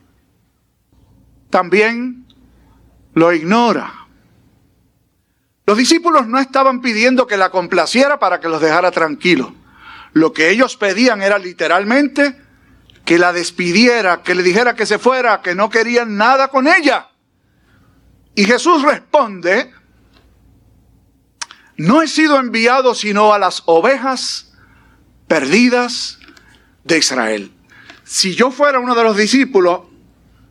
También 1.49 2.27
lo 3.15 3.33
ignora. 3.33 4.07
Los 5.65 5.79
discípulos 5.79 6.27
no 6.27 6.39
estaban 6.39 6.81
pidiendo 6.81 7.27
que 7.27 7.37
la 7.37 7.51
complaciera 7.51 8.19
para 8.19 8.41
que 8.41 8.49
los 8.49 8.61
dejara 8.61 8.91
tranquilos. 8.91 9.53
Lo 10.13 10.33
que 10.33 10.51
ellos 10.51 10.77
pedían 10.77 11.23
era 11.23 11.39
literalmente 11.39 12.41
que 13.05 13.19
la 13.19 13.33
despidiera, 13.33 14.23
que 14.23 14.35
le 14.35 14.43
dijera 14.43 14.75
que 14.75 14.85
se 14.85 14.99
fuera, 14.99 15.41
que 15.41 15.55
no 15.55 15.71
querían 15.71 16.17
nada 16.17 16.49
con 16.49 16.69
ella. 16.69 17.09
Y 18.35 18.45
Jesús 18.45 18.83
responde, 18.83 19.73
no 21.79 22.03
he 22.03 22.09
sido 22.09 22.39
enviado 22.39 22.95
sino 22.95 23.33
a 23.33 23.39
las 23.39 23.63
ovejas 23.67 24.53
perdidas 25.27 26.19
de 26.87 26.99
Israel. 26.99 27.52
Si 28.05 28.35
yo 28.35 28.50
fuera 28.50 28.78
uno 28.78 28.95
de 28.95 29.02
los 29.02 29.16
discípulos, 29.16 29.81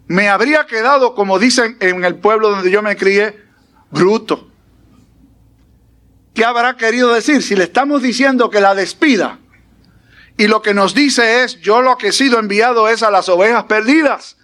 me 0.08 0.30
habría 0.30 0.68
quedado, 0.68 1.16
como 1.16 1.40
dicen 1.40 1.78
en 1.80 2.04
el 2.04 2.16
pueblo 2.16 2.50
donde 2.50 2.70
yo 2.70 2.82
me 2.82 2.96
crié, 2.96 3.42
bruto. 3.90 4.50
¿Qué 6.34 6.44
habrá 6.44 6.76
querido 6.76 7.14
decir? 7.14 7.42
Si 7.42 7.56
le 7.56 7.64
estamos 7.64 8.02
diciendo 8.02 8.50
que 8.50 8.60
la 8.60 8.76
despida, 8.76 9.40
y 10.38 10.48
lo 10.48 10.62
que 10.62 10.74
nos 10.74 10.94
dice 10.94 11.44
es, 11.44 11.62
yo 11.62 11.82
lo 11.82 11.98
que 11.98 12.08
he 12.08 12.12
sido 12.12 12.40
enviado 12.40 12.90
es 12.90 13.04
a 13.04 13.12
las 13.12 13.30
ovejas 13.30 13.64
perdidas 13.66 14.36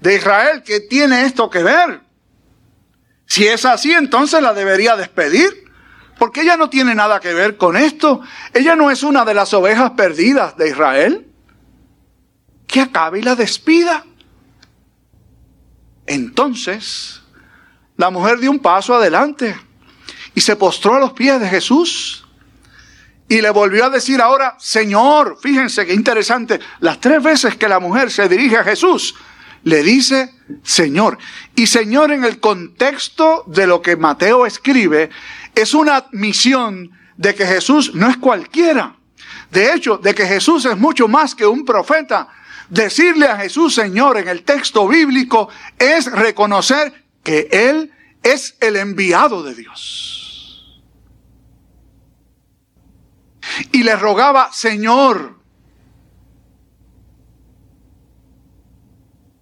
de 0.00 0.16
Israel. 0.16 0.62
¿Qué 0.64 0.80
tiene 0.80 1.24
esto 1.24 1.48
que 1.48 1.62
ver? 1.62 2.00
Si 3.26 3.46
es 3.46 3.64
así, 3.64 3.92
entonces 3.92 4.42
la 4.42 4.52
debería 4.54 4.96
despedir. 4.96 5.69
Porque 6.20 6.42
ella 6.42 6.58
no 6.58 6.68
tiene 6.68 6.94
nada 6.94 7.18
que 7.18 7.32
ver 7.32 7.56
con 7.56 7.78
esto. 7.78 8.20
Ella 8.52 8.76
no 8.76 8.90
es 8.90 9.02
una 9.02 9.24
de 9.24 9.32
las 9.32 9.54
ovejas 9.54 9.92
perdidas 9.92 10.54
de 10.54 10.68
Israel. 10.68 11.26
Que 12.66 12.82
acabe 12.82 13.20
y 13.20 13.22
la 13.22 13.34
despida. 13.34 14.04
Entonces, 16.04 17.22
la 17.96 18.10
mujer 18.10 18.38
dio 18.38 18.50
un 18.50 18.58
paso 18.58 18.94
adelante 18.94 19.58
y 20.34 20.42
se 20.42 20.56
postró 20.56 20.96
a 20.96 21.00
los 21.00 21.14
pies 21.14 21.40
de 21.40 21.48
Jesús 21.48 22.26
y 23.26 23.40
le 23.40 23.48
volvió 23.48 23.86
a 23.86 23.90
decir 23.90 24.20
ahora, 24.20 24.56
Señor, 24.58 25.38
fíjense 25.40 25.86
qué 25.86 25.94
interesante, 25.94 26.60
las 26.80 27.00
tres 27.00 27.22
veces 27.22 27.56
que 27.56 27.66
la 27.66 27.80
mujer 27.80 28.10
se 28.10 28.28
dirige 28.28 28.58
a 28.58 28.64
Jesús, 28.64 29.14
le 29.62 29.82
dice 29.82 30.34
Señor. 30.62 31.16
Y 31.54 31.66
Señor 31.66 32.10
en 32.10 32.24
el 32.24 32.40
contexto 32.40 33.44
de 33.46 33.66
lo 33.66 33.80
que 33.82 33.96
Mateo 33.96 34.46
escribe, 34.46 35.10
es 35.54 35.74
una 35.74 35.96
admisión 35.96 36.90
de 37.16 37.34
que 37.34 37.46
Jesús 37.46 37.94
no 37.94 38.08
es 38.08 38.16
cualquiera. 38.16 38.96
De 39.50 39.72
hecho, 39.74 39.98
de 39.98 40.14
que 40.14 40.26
Jesús 40.26 40.64
es 40.64 40.76
mucho 40.76 41.08
más 41.08 41.34
que 41.34 41.46
un 41.46 41.64
profeta. 41.64 42.28
Decirle 42.68 43.26
a 43.26 43.36
Jesús 43.36 43.74
Señor 43.74 44.16
en 44.18 44.28
el 44.28 44.44
texto 44.44 44.86
bíblico 44.86 45.48
es 45.78 46.10
reconocer 46.10 47.04
que 47.22 47.48
Él 47.50 47.92
es 48.22 48.56
el 48.60 48.76
enviado 48.76 49.42
de 49.42 49.54
Dios. 49.54 50.20
y 53.72 53.82
le 53.82 53.96
rogaba, 53.96 54.52
Señor, 54.52 55.38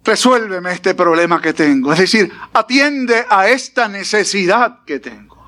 resuélveme 0.03 0.73
este 0.73 0.93
problema 0.93 1.41
que 1.41 1.53
tengo. 1.53 1.93
Es 1.93 1.99
decir, 1.99 2.31
atiende 2.53 3.25
a 3.29 3.49
esta 3.49 3.87
necesidad 3.87 4.83
que 4.85 4.99
tengo. 4.99 5.38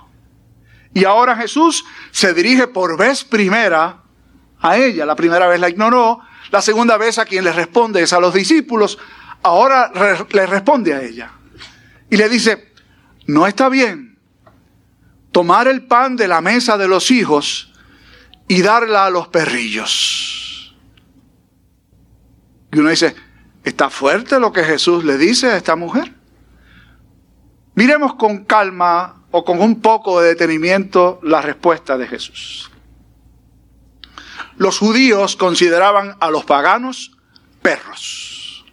Y 0.93 1.05
ahora 1.05 1.36
Jesús 1.36 1.86
se 2.12 2.33
dirige 2.33 2.67
por 2.67 2.98
vez 2.98 3.24
primera 3.24 4.03
a 4.60 4.77
ella. 4.77 5.05
La 5.05 5.15
primera 5.15 5.48
vez 5.48 5.60
la 5.60 5.69
ignoró, 5.69 6.19
la 6.51 6.62
segunda 6.62 6.98
vez 6.98 7.17
a 7.17 7.25
quien 7.25 7.43
le 7.43 7.53
responde 7.53 8.01
es 8.01 8.13
a 8.13 8.19
los 8.19 8.33
discípulos, 8.33 8.98
ahora 9.41 9.91
le 10.31 10.45
responde 10.45 10.93
a 10.93 11.01
ella. 11.01 11.31
Y 12.10 12.17
le 12.17 12.27
dice, 12.27 12.74
no 13.27 13.48
está 13.48 13.69
bien 13.69 14.12
tomar 15.31 15.67
el 15.67 15.86
pan 15.86 16.15
de 16.15 16.27
la 16.27 16.41
mesa 16.41 16.77
de 16.77 16.88
los 16.88 17.10
hijos 17.10 17.71
y 18.48 18.62
darla 18.62 19.05
a 19.05 19.10
los 19.10 19.29
perrillos. 19.29 20.75
Y 22.71 22.79
uno 22.79 22.89
dice, 22.89 23.15
¿está 23.63 23.89
fuerte 23.89 24.39
lo 24.39 24.51
que 24.51 24.63
Jesús 24.63 25.03
le 25.03 25.17
dice 25.17 25.51
a 25.51 25.57
esta 25.57 25.75
mujer? 25.75 26.13
Miremos 27.75 28.15
con 28.15 28.43
calma 28.43 29.21
o 29.31 29.43
con 29.45 29.61
un 29.61 29.81
poco 29.81 30.21
de 30.21 30.29
detenimiento 30.29 31.19
la 31.23 31.41
respuesta 31.41 31.97
de 31.97 32.07
Jesús. 32.07 32.69
Los 34.57 34.77
judíos 34.77 35.35
consideraban 35.35 36.17
a 36.19 36.29
los 36.29 36.45
paganos 36.45 37.17
perros. 37.61 38.65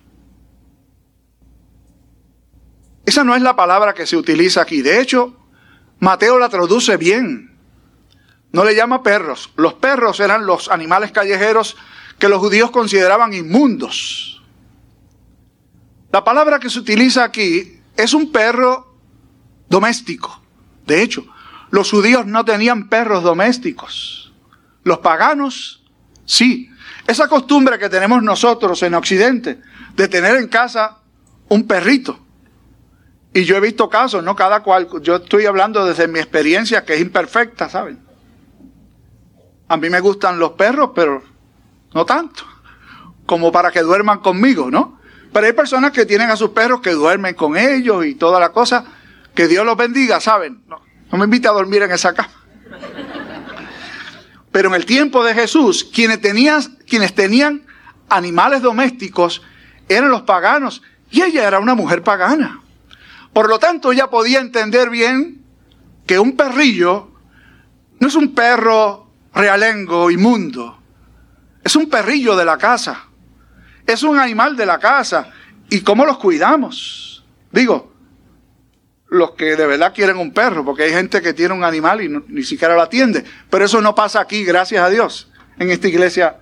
Esa 3.07 3.25
no 3.25 3.35
es 3.35 3.41
la 3.41 3.57
palabra 3.57 3.95
que 3.95 4.07
se 4.07 4.17
utiliza 4.17 4.61
aquí. 4.61 4.83
De 4.83 5.01
hecho, 5.01 5.35
Mateo 6.01 6.39
la 6.39 6.49
traduce 6.49 6.97
bien. 6.97 7.57
No 8.53 8.65
le 8.65 8.75
llama 8.75 9.03
perros. 9.03 9.51
Los 9.57 9.75
perros 9.75 10.21
eran 10.21 10.45
los 10.45 10.69
animales 10.69 11.13
callejeros 11.13 11.77
que 12.19 12.29
los 12.29 12.39
judíos 12.39 12.71
consideraban 12.71 13.33
inmundos. 13.33 14.43
La 16.13 16.25
palabra 16.25 16.59
que 16.59 16.69
se 16.69 16.81
utiliza 16.81 17.25
aquí 17.25 17.81
es 17.97 18.13
un 18.13 18.33
perro 18.33 18.95
doméstico. 19.69 20.43
De 20.89 21.03
hecho, 21.03 21.27
los 21.71 21.91
judíos 21.91 22.27
no 22.27 22.45
tenían 22.47 22.89
perros 22.89 23.23
domésticos. 23.23 24.33
Los 24.85 24.99
paganos, 24.99 25.85
sí. 26.25 26.71
Esa 27.07 27.29
costumbre 27.29 27.79
que 27.79 27.91
tenemos 27.91 28.23
nosotros 28.23 28.83
en 28.83 28.95
Occidente 28.95 29.61
de 29.95 30.09
tener 30.09 30.37
en 30.37 30.49
casa 30.49 30.99
un 31.49 31.67
perrito. 31.67 32.19
Y 33.35 33.45
yo 33.45 33.57
he 33.57 33.61
visto 33.61 33.91
casos, 33.91 34.25
no 34.25 34.35
cada 34.35 34.63
cual, 34.63 34.89
yo 35.03 35.17
estoy 35.17 35.45
hablando 35.45 35.85
desde 35.85 36.09
mi 36.09 36.19
experiencia 36.19 36.87
que 36.87 36.95
es 36.95 37.03
imperfecta, 37.03 37.69
¿saben? 37.69 38.01
A 39.69 39.77
mí 39.77 39.91
me 39.91 40.01
gustan 40.01 40.39
los 40.39 40.53
perros, 40.53 40.93
pero 40.95 41.23
no 41.93 42.07
tanto. 42.07 42.45
Como 43.27 43.53
para 43.53 43.71
que 43.71 43.83
duerman 43.83 44.21
conmigo, 44.21 44.71
¿no? 44.71 44.99
Pero 45.35 45.47
hay 45.47 45.53
personas 45.53 45.93
que 45.93 46.07
tienen 46.07 46.31
a 46.31 46.37
sus 46.37 46.51
perros 46.51 46.81
que 46.81 46.93
duermen 46.93 47.35
con 47.35 47.59
ellos 47.59 48.07
y 48.07 48.15
toda 48.15 48.41
la 48.41 48.53
cosa. 48.53 48.98
Que 49.39 49.47
Dios 49.47 49.65
los 49.65 49.77
bendiga, 49.77 50.19
¿saben? 50.19 50.65
No, 50.67 50.83
me 51.17 51.25
invita 51.27 51.51
a 51.51 51.53
dormir 51.53 51.81
en 51.83 51.93
esa 51.93 52.13
cama. 52.13 52.33
Pero 54.51 54.69
en 54.69 54.75
el 54.75 54.85
tiempo 54.85 55.23
de 55.23 55.33
Jesús, 55.33 55.89
quienes 55.95 56.21
tenían, 56.21 56.61
quienes 56.89 57.15
tenían 57.15 57.65
animales 58.09 58.63
domésticos 58.63 59.41
eran 59.89 60.11
los 60.11 60.23
paganos. 60.23 60.83
Y 61.13 61.23
ella 61.23 61.47
era 61.47 61.61
una 61.61 61.77
mujer 61.77 62.03
pagana. 62.03 62.63
Por 63.33 63.49
lo 63.49 63.61
tanto, 63.61 63.93
ella 63.93 64.09
podía 64.09 64.41
entender 64.41 64.91
bien 64.91 65.45
que 66.05 66.19
un 66.19 66.37
perrillo 66.37 67.13
no 68.01 68.09
es 68.09 68.17
un 68.17 68.35
perro 68.35 69.09
realengo, 69.33 70.11
inmundo. 70.11 70.81
Es 71.63 71.77
un 71.77 71.89
perrillo 71.89 72.35
de 72.35 72.45
la 72.45 72.59
casa. 72.59 73.05
Es 73.87 74.03
un 74.03 74.19
animal 74.19 74.57
de 74.57 74.67
la 74.67 74.81
casa. 74.81 75.31
¿Y 75.71 75.83
cómo 75.83 76.05
los 76.05 76.19
cuidamos? 76.19 77.25
Digo, 77.53 77.98
los 79.11 79.33
que 79.33 79.57
de 79.57 79.67
verdad 79.67 79.95
quieren 79.95 80.19
un 80.19 80.33
perro, 80.33 80.65
porque 80.65 80.85
hay 80.85 80.93
gente 80.93 81.23
que 81.23 81.33
tiene 81.33 81.55
un 81.55 81.65
animal 81.65 82.03
y 82.03 82.09
ni 82.29 82.43
siquiera 82.43 82.75
lo 82.75 82.83
atiende. 82.83 83.25
Pero 83.49 83.65
eso 83.65 83.81
no 83.81 83.95
pasa 83.95 84.21
aquí, 84.21 84.45
gracias 84.45 84.83
a 84.83 84.91
Dios. 84.91 85.31
En 85.59 85.71
esta 85.71 85.89
iglesia 85.89 86.37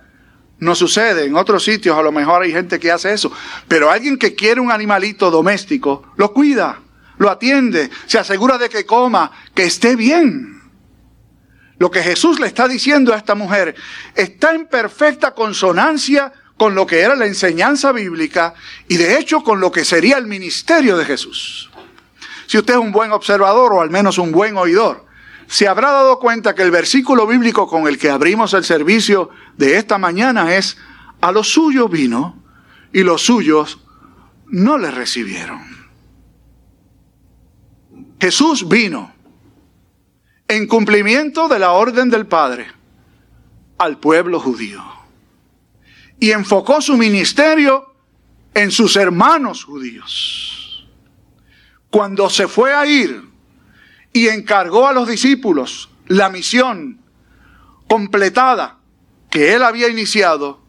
no 0.59 0.75
sucede. 0.75 1.25
En 1.25 1.35
otros 1.35 1.63
sitios 1.63 1.97
a 1.97 2.01
lo 2.01 2.11
mejor 2.11 2.43
hay 2.43 2.51
gente 2.51 2.79
que 2.79 2.91
hace 2.91 3.13
eso. 3.13 3.31
Pero 3.67 3.89
alguien 3.89 4.17
que 4.17 4.35
quiere 4.35 4.59
un 4.59 4.71
animalito 4.71 5.31
doméstico, 5.31 6.11
lo 6.17 6.33
cuida, 6.33 6.81
lo 7.17 7.29
atiende, 7.29 7.89
se 8.05 8.19
asegura 8.19 8.57
de 8.57 8.69
que 8.69 8.85
coma, 8.85 9.31
que 9.53 9.63
esté 9.63 9.95
bien. 9.95 10.61
Lo 11.79 11.91
que 11.91 12.01
Jesús 12.01 12.39
le 12.39 12.47
está 12.47 12.67
diciendo 12.67 13.13
a 13.13 13.17
esta 13.17 13.35
mujer 13.35 13.75
está 14.15 14.53
en 14.53 14.65
perfecta 14.65 15.33
consonancia 15.35 16.33
con 16.57 16.73
lo 16.73 16.87
que 16.87 17.01
era 17.01 17.15
la 17.15 17.27
enseñanza 17.27 17.91
bíblica 17.91 18.55
y 18.87 18.97
de 18.97 19.19
hecho 19.19 19.43
con 19.43 19.59
lo 19.59 19.71
que 19.71 19.85
sería 19.85 20.17
el 20.17 20.25
ministerio 20.25 20.97
de 20.97 21.05
Jesús. 21.05 21.69
Si 22.47 22.57
usted 22.57 22.75
es 22.75 22.79
un 22.79 22.91
buen 22.91 23.11
observador 23.11 23.73
o 23.73 23.81
al 23.81 23.89
menos 23.89 24.17
un 24.17 24.31
buen 24.31 24.57
oidor, 24.57 25.05
se 25.47 25.67
habrá 25.67 25.91
dado 25.91 26.19
cuenta 26.19 26.55
que 26.55 26.63
el 26.63 26.71
versículo 26.71 27.27
bíblico 27.27 27.67
con 27.67 27.87
el 27.87 27.97
que 27.97 28.09
abrimos 28.09 28.53
el 28.53 28.63
servicio 28.63 29.29
de 29.57 29.77
esta 29.77 29.97
mañana 29.97 30.55
es, 30.55 30.77
a 31.21 31.31
los 31.31 31.49
suyos 31.49 31.89
vino 31.89 32.41
y 32.93 33.03
los 33.03 33.21
suyos 33.21 33.79
no 34.47 34.77
le 34.77 34.91
recibieron. 34.91 35.61
Jesús 38.19 38.67
vino 38.67 39.13
en 40.47 40.67
cumplimiento 40.67 41.47
de 41.47 41.59
la 41.59 41.73
orden 41.73 42.09
del 42.09 42.25
Padre 42.25 42.67
al 43.77 43.99
pueblo 43.99 44.39
judío 44.39 44.83
y 46.19 46.31
enfocó 46.31 46.81
su 46.81 46.97
ministerio 46.97 47.93
en 48.53 48.71
sus 48.71 48.95
hermanos 48.95 49.65
judíos. 49.65 50.56
Cuando 51.89 52.29
se 52.29 52.47
fue 52.47 52.73
a 52.73 52.85
ir 52.85 53.23
y 54.13 54.27
encargó 54.27 54.87
a 54.87 54.93
los 54.93 55.07
discípulos 55.07 55.89
la 56.07 56.29
misión 56.29 57.01
completada 57.87 58.77
que 59.29 59.53
él 59.53 59.63
había 59.63 59.87
iniciado, 59.87 60.61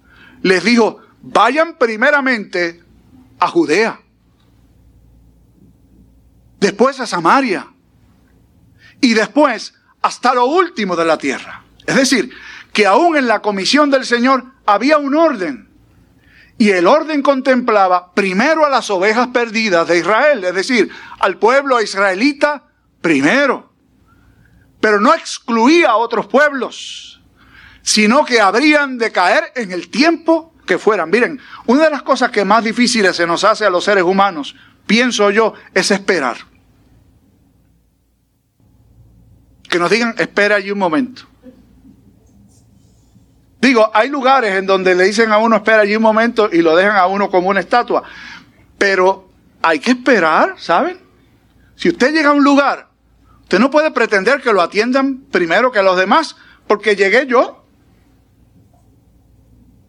les 0.42 0.62
dijo, 0.64 1.00
vayan 1.22 1.76
primeramente 1.78 2.82
a 3.38 3.48
Judea, 3.48 4.00
después 6.60 7.00
a 7.00 7.06
Samaria 7.06 7.68
y 9.00 9.14
después 9.14 9.74
hasta 10.02 10.34
lo 10.34 10.46
último 10.46 10.96
de 10.96 11.04
la 11.04 11.18
tierra. 11.18 11.64
Es 11.86 11.96
decir, 11.96 12.30
que 12.72 12.86
aún 12.86 13.16
en 13.16 13.26
la 13.26 13.40
comisión 13.40 13.90
del 13.90 14.04
Señor 14.04 14.44
había 14.66 14.98
un 14.98 15.14
orden. 15.14 15.67
Y 16.58 16.70
el 16.70 16.88
orden 16.88 17.22
contemplaba 17.22 18.12
primero 18.12 18.66
a 18.66 18.68
las 18.68 18.90
ovejas 18.90 19.28
perdidas 19.28 19.86
de 19.86 19.98
Israel, 19.98 20.42
es 20.42 20.54
decir, 20.54 20.90
al 21.20 21.38
pueblo 21.38 21.80
israelita 21.80 22.64
primero. 23.00 23.72
Pero 24.80 25.00
no 25.00 25.14
excluía 25.14 25.90
a 25.90 25.96
otros 25.96 26.26
pueblos, 26.26 27.22
sino 27.82 28.24
que 28.24 28.40
habrían 28.40 28.98
de 28.98 29.12
caer 29.12 29.52
en 29.54 29.70
el 29.70 29.88
tiempo 29.88 30.52
que 30.66 30.78
fueran. 30.78 31.10
Miren, 31.10 31.40
una 31.66 31.84
de 31.84 31.90
las 31.90 32.02
cosas 32.02 32.32
que 32.32 32.44
más 32.44 32.64
difíciles 32.64 33.14
se 33.14 33.26
nos 33.26 33.44
hace 33.44 33.64
a 33.64 33.70
los 33.70 33.84
seres 33.84 34.02
humanos, 34.02 34.56
pienso 34.84 35.30
yo, 35.30 35.54
es 35.74 35.92
esperar. 35.92 36.38
Que 39.68 39.78
nos 39.78 39.90
digan, 39.90 40.14
espera 40.18 40.56
allí 40.56 40.72
un 40.72 40.78
momento. 40.78 41.22
Digo, 43.60 43.90
hay 43.92 44.08
lugares 44.08 44.54
en 44.54 44.66
donde 44.66 44.94
le 44.94 45.04
dicen 45.04 45.32
a 45.32 45.38
uno, 45.38 45.56
espera 45.56 45.82
allí 45.82 45.96
un 45.96 46.02
momento 46.02 46.48
y 46.52 46.62
lo 46.62 46.76
dejan 46.76 46.96
a 46.96 47.06
uno 47.06 47.28
como 47.28 47.48
una 47.48 47.60
estatua. 47.60 48.04
Pero 48.76 49.28
hay 49.62 49.80
que 49.80 49.90
esperar, 49.90 50.54
¿saben? 50.58 51.00
Si 51.74 51.88
usted 51.88 52.12
llega 52.12 52.30
a 52.30 52.34
un 52.34 52.44
lugar, 52.44 52.88
usted 53.42 53.58
no 53.58 53.70
puede 53.70 53.90
pretender 53.90 54.40
que 54.40 54.52
lo 54.52 54.62
atiendan 54.62 55.24
primero 55.30 55.72
que 55.72 55.82
los 55.82 55.96
demás, 55.96 56.36
porque 56.66 56.94
llegué 56.94 57.26
yo. 57.26 57.64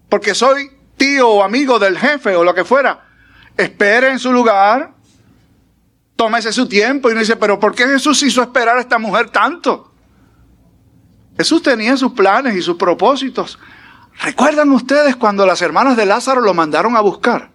Porque 0.09 0.33
soy 0.33 0.71
tío 0.97 1.29
o 1.29 1.43
amigo 1.43 1.77
del 1.77 1.97
jefe 1.97 2.35
o 2.35 2.43
lo 2.43 2.55
que 2.55 2.65
fuera. 2.65 3.05
Espere 3.55 4.09
en 4.09 4.17
su 4.17 4.31
lugar, 4.31 4.93
tómese 6.15 6.51
su 6.51 6.67
tiempo 6.67 7.09
y 7.09 7.11
uno 7.11 7.21
dice, 7.21 7.35
pero 7.35 7.59
¿por 7.59 7.75
qué 7.75 7.85
Jesús 7.85 8.23
hizo 8.23 8.41
esperar 8.41 8.77
a 8.77 8.81
esta 8.81 8.97
mujer 8.97 9.29
tanto? 9.29 9.88
Jesús 11.39 11.63
tenía 11.63 11.95
sus 11.95 12.11
planes 12.11 12.53
y 12.53 12.61
sus 12.61 12.75
propósitos. 12.75 13.57
¿Recuerdan 14.21 14.69
ustedes 14.73 15.15
cuando 15.15 15.45
las 15.45 15.61
hermanas 15.61 15.95
de 15.95 16.05
Lázaro 16.05 16.41
lo 16.41 16.53
mandaron 16.53 16.97
a 16.97 16.99
buscar? 16.99 17.49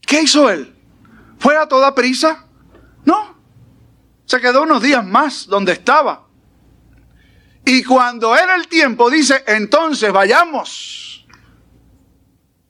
¿Qué 0.00 0.22
hizo 0.22 0.50
él? 0.50 0.74
¿Fue 1.38 1.56
a 1.56 1.68
toda 1.68 1.94
prisa? 1.94 2.46
No. 3.04 3.36
Se 4.24 4.40
quedó 4.40 4.64
unos 4.64 4.82
días 4.82 5.06
más 5.06 5.46
donde 5.46 5.70
estaba. 5.70 6.26
Y 7.64 7.84
cuando 7.84 8.36
era 8.36 8.56
el 8.56 8.66
tiempo, 8.66 9.08
dice, 9.08 9.44
entonces 9.46 10.12
vayamos. 10.12 11.28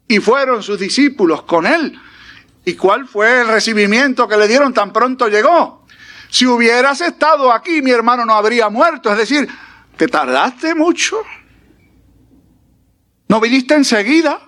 Y 0.07 0.18
fueron 0.18 0.62
sus 0.62 0.78
discípulos 0.78 1.44
con 1.44 1.66
él. 1.66 1.98
¿Y 2.66 2.74
cuál 2.74 3.09
fue 3.09 3.40
el 3.40 3.48
recibimiento 3.48 4.28
que 4.28 4.37
le 4.37 4.46
dieron 4.46 4.74
tan 4.74 4.92
pronto 4.92 5.28
llegó? 5.28 5.84
Si 6.35 6.49
hubieras 6.49 7.01
estado 7.01 7.53
aquí, 7.53 7.81
mi 7.81 7.92
hermano 7.92 8.27
no 8.27 8.35
habría 8.35 8.68
muerto. 8.68 9.09
Es 9.12 9.18
decir, 9.18 9.49
te 9.97 10.09
tardaste 10.09 10.75
mucho. 10.75 11.23
No 13.29 13.40
viniste 13.40 13.75
enseguida. 13.75 14.40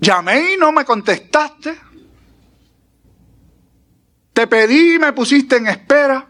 Llamé 0.00 0.54
y 0.54 0.56
no 0.56 0.72
me 0.72 0.86
contestaste. 0.86 1.78
Te 4.32 4.46
pedí 4.46 4.94
y 4.94 4.98
me 4.98 5.12
pusiste 5.12 5.56
en 5.56 5.66
espera. 5.66 6.26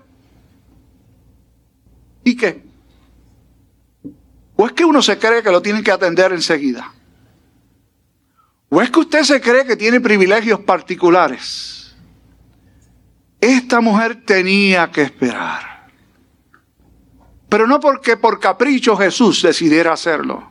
¿Y 2.24 2.36
qué? 2.36 2.64
¿O 4.56 4.66
es 4.66 4.72
que 4.72 4.84
uno 4.84 5.00
se 5.00 5.16
cree 5.16 5.44
que 5.44 5.52
lo 5.52 5.62
tienen 5.62 5.84
que 5.84 5.92
atender 5.92 6.32
enseguida? 6.32 6.92
¿O 8.68 8.82
es 8.82 8.90
que 8.90 8.98
usted 8.98 9.22
se 9.22 9.40
cree 9.40 9.64
que 9.64 9.76
tiene 9.76 10.00
privilegios 10.00 10.58
particulares? 10.58 11.75
Esta 13.40 13.80
mujer 13.80 14.24
tenía 14.24 14.90
que 14.90 15.02
esperar. 15.02 15.88
Pero 17.48 17.66
no 17.66 17.78
porque 17.80 18.16
por 18.16 18.40
capricho 18.40 18.96
Jesús 18.96 19.42
decidiera 19.42 19.92
hacerlo, 19.92 20.50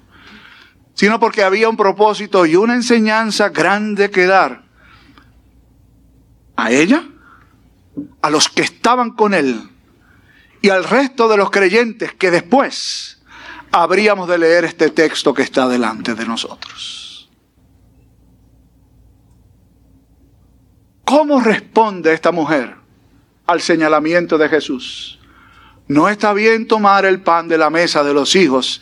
sino 0.94 1.20
porque 1.20 1.44
había 1.44 1.68
un 1.68 1.76
propósito 1.76 2.46
y 2.46 2.56
una 2.56 2.74
enseñanza 2.74 3.50
grande 3.50 4.10
que 4.10 4.26
dar 4.26 4.64
a 6.56 6.72
ella, 6.72 7.04
a 8.22 8.30
los 8.30 8.50
que 8.50 8.62
estaban 8.62 9.12
con 9.12 9.34
él 9.34 9.70
y 10.62 10.70
al 10.70 10.84
resto 10.84 11.28
de 11.28 11.38
los 11.38 11.52
creyentes 11.52 12.14
que 12.14 12.32
después 12.32 13.22
habríamos 13.72 14.28
de 14.28 14.38
leer 14.38 14.66
este 14.66 14.90
texto 14.90 15.34
que 15.34 15.44
está 15.44 15.68
delante 15.68 16.16
de 16.16 16.26
nosotros. 16.26 17.05
¿Cómo 21.06 21.40
responde 21.40 22.14
esta 22.14 22.32
mujer? 22.32 22.86
al 23.48 23.62
señalamiento 23.62 24.38
de 24.38 24.50
Jesús. 24.50 25.20
No 25.88 26.10
está 26.10 26.34
bien 26.34 26.68
tomar 26.68 27.06
el 27.06 27.22
pan 27.22 27.48
de 27.48 27.58
la 27.58 27.70
mesa 27.70 28.04
de 28.04 28.14
los 28.14 28.36
hijos 28.36 28.82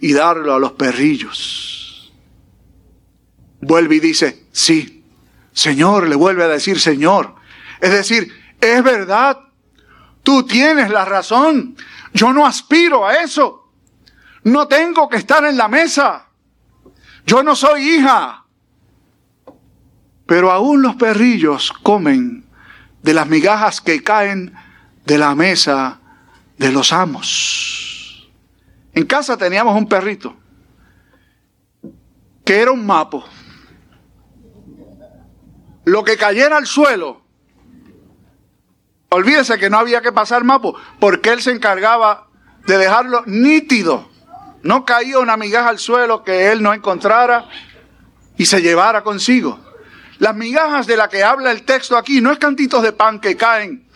y 0.00 0.12
darlo 0.12 0.54
a 0.54 0.58
los 0.58 0.72
perrillos. 0.72 2.12
Vuelve 3.60 3.96
y 3.96 4.00
dice, 4.00 4.46
sí, 4.52 5.04
Señor, 5.52 6.08
le 6.08 6.16
vuelve 6.16 6.44
a 6.44 6.48
decir, 6.48 6.80
Señor. 6.80 7.34
Es 7.80 7.90
decir, 7.90 8.32
es 8.60 8.82
verdad, 8.82 9.38
tú 10.22 10.44
tienes 10.44 10.90
la 10.90 11.04
razón, 11.04 11.76
yo 12.14 12.32
no 12.32 12.46
aspiro 12.46 13.06
a 13.06 13.22
eso, 13.22 13.70
no 14.44 14.66
tengo 14.68 15.08
que 15.08 15.16
estar 15.16 15.44
en 15.44 15.56
la 15.56 15.68
mesa, 15.68 16.28
yo 17.26 17.42
no 17.42 17.54
soy 17.54 17.96
hija. 17.96 18.44
Pero 20.28 20.52
aún 20.52 20.82
los 20.82 20.94
perrillos 20.96 21.72
comen 21.82 22.44
de 23.02 23.14
las 23.14 23.26
migajas 23.26 23.80
que 23.80 24.02
caen 24.02 24.54
de 25.06 25.16
la 25.16 25.34
mesa 25.34 26.00
de 26.58 26.70
los 26.70 26.92
amos. 26.92 28.28
En 28.92 29.06
casa 29.06 29.38
teníamos 29.38 29.74
un 29.74 29.88
perrito 29.88 30.36
que 32.44 32.60
era 32.60 32.70
un 32.72 32.84
mapo. 32.84 33.24
Lo 35.86 36.04
que 36.04 36.18
cayera 36.18 36.58
al 36.58 36.66
suelo, 36.66 37.22
olvídese 39.08 39.56
que 39.56 39.70
no 39.70 39.78
había 39.78 40.02
que 40.02 40.12
pasar 40.12 40.44
mapo, 40.44 40.76
porque 41.00 41.30
él 41.30 41.40
se 41.40 41.52
encargaba 41.52 42.28
de 42.66 42.76
dejarlo 42.76 43.22
nítido. 43.24 44.10
No 44.62 44.84
caía 44.84 45.20
una 45.20 45.38
migaja 45.38 45.70
al 45.70 45.78
suelo 45.78 46.22
que 46.22 46.52
él 46.52 46.62
no 46.62 46.74
encontrara 46.74 47.48
y 48.36 48.44
se 48.44 48.60
llevara 48.60 49.02
consigo. 49.02 49.67
Las 50.18 50.34
migajas 50.34 50.86
de 50.86 50.96
las 50.96 51.08
que 51.08 51.22
habla 51.22 51.52
el 51.52 51.62
texto 51.62 51.96
aquí 51.96 52.20
no 52.20 52.32
es 52.32 52.38
cantitos 52.38 52.82
de 52.82 52.92
pan 52.92 53.20
que 53.20 53.36
caen, 53.36 53.86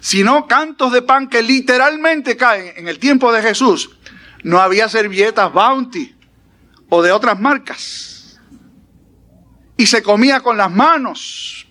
sino 0.00 0.46
cantos 0.46 0.92
de 0.92 1.02
pan 1.02 1.28
que 1.28 1.42
literalmente 1.42 2.36
caen. 2.36 2.74
En 2.76 2.88
el 2.88 2.98
tiempo 2.98 3.32
de 3.32 3.42
Jesús 3.42 3.90
no 4.42 4.60
había 4.60 4.88
servilletas 4.88 5.52
Bounty 5.52 6.14
o 6.88 7.02
de 7.02 7.12
otras 7.12 7.38
marcas. 7.38 8.06
y 9.76 9.86
se 9.86 10.02
comía 10.02 10.40
con 10.42 10.58
las 10.58 10.70
manos, 10.70 11.66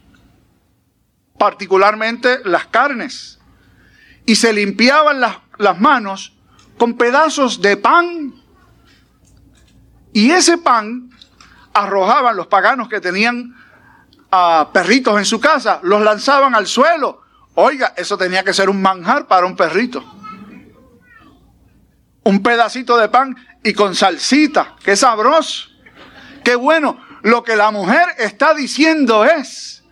particularmente 1.37 2.39
las 2.43 2.65
carnes, 2.65 3.39
y 4.25 4.33
se 4.35 4.51
limpiaban 4.51 5.19
las, 5.19 5.37
las 5.59 5.79
manos 5.79 6.33
con 6.79 6.97
pedazos 6.97 7.61
de 7.61 7.77
pan. 7.77 8.33
Y 10.11 10.31
ese 10.31 10.57
pan 10.57 11.11
arrojaban 11.71 12.35
los 12.35 12.47
paganos 12.47 12.89
que 12.89 12.99
tenían 12.99 13.55
a 14.31 14.69
perritos 14.71 15.17
en 15.17 15.25
su 15.25 15.39
casa, 15.39 15.79
los 15.83 16.01
lanzaban 16.01 16.55
al 16.55 16.67
suelo. 16.67 17.21
Oiga, 17.55 17.93
eso 17.97 18.17
tenía 18.17 18.43
que 18.43 18.53
ser 18.53 18.69
un 18.69 18.81
manjar 18.81 19.27
para 19.27 19.45
un 19.45 19.55
perrito. 19.55 20.03
Un 22.23 22.43
pedacito 22.43 22.97
de 22.97 23.09
pan 23.09 23.35
y 23.63 23.73
con 23.73 23.95
salsita, 23.95 24.75
qué 24.83 24.95
sabroso, 24.95 25.69
qué 26.43 26.55
bueno. 26.55 26.99
Lo 27.21 27.43
que 27.43 27.57
la 27.57 27.71
mujer 27.71 28.07
está 28.17 28.53
diciendo 28.53 29.25
es, 29.25 29.83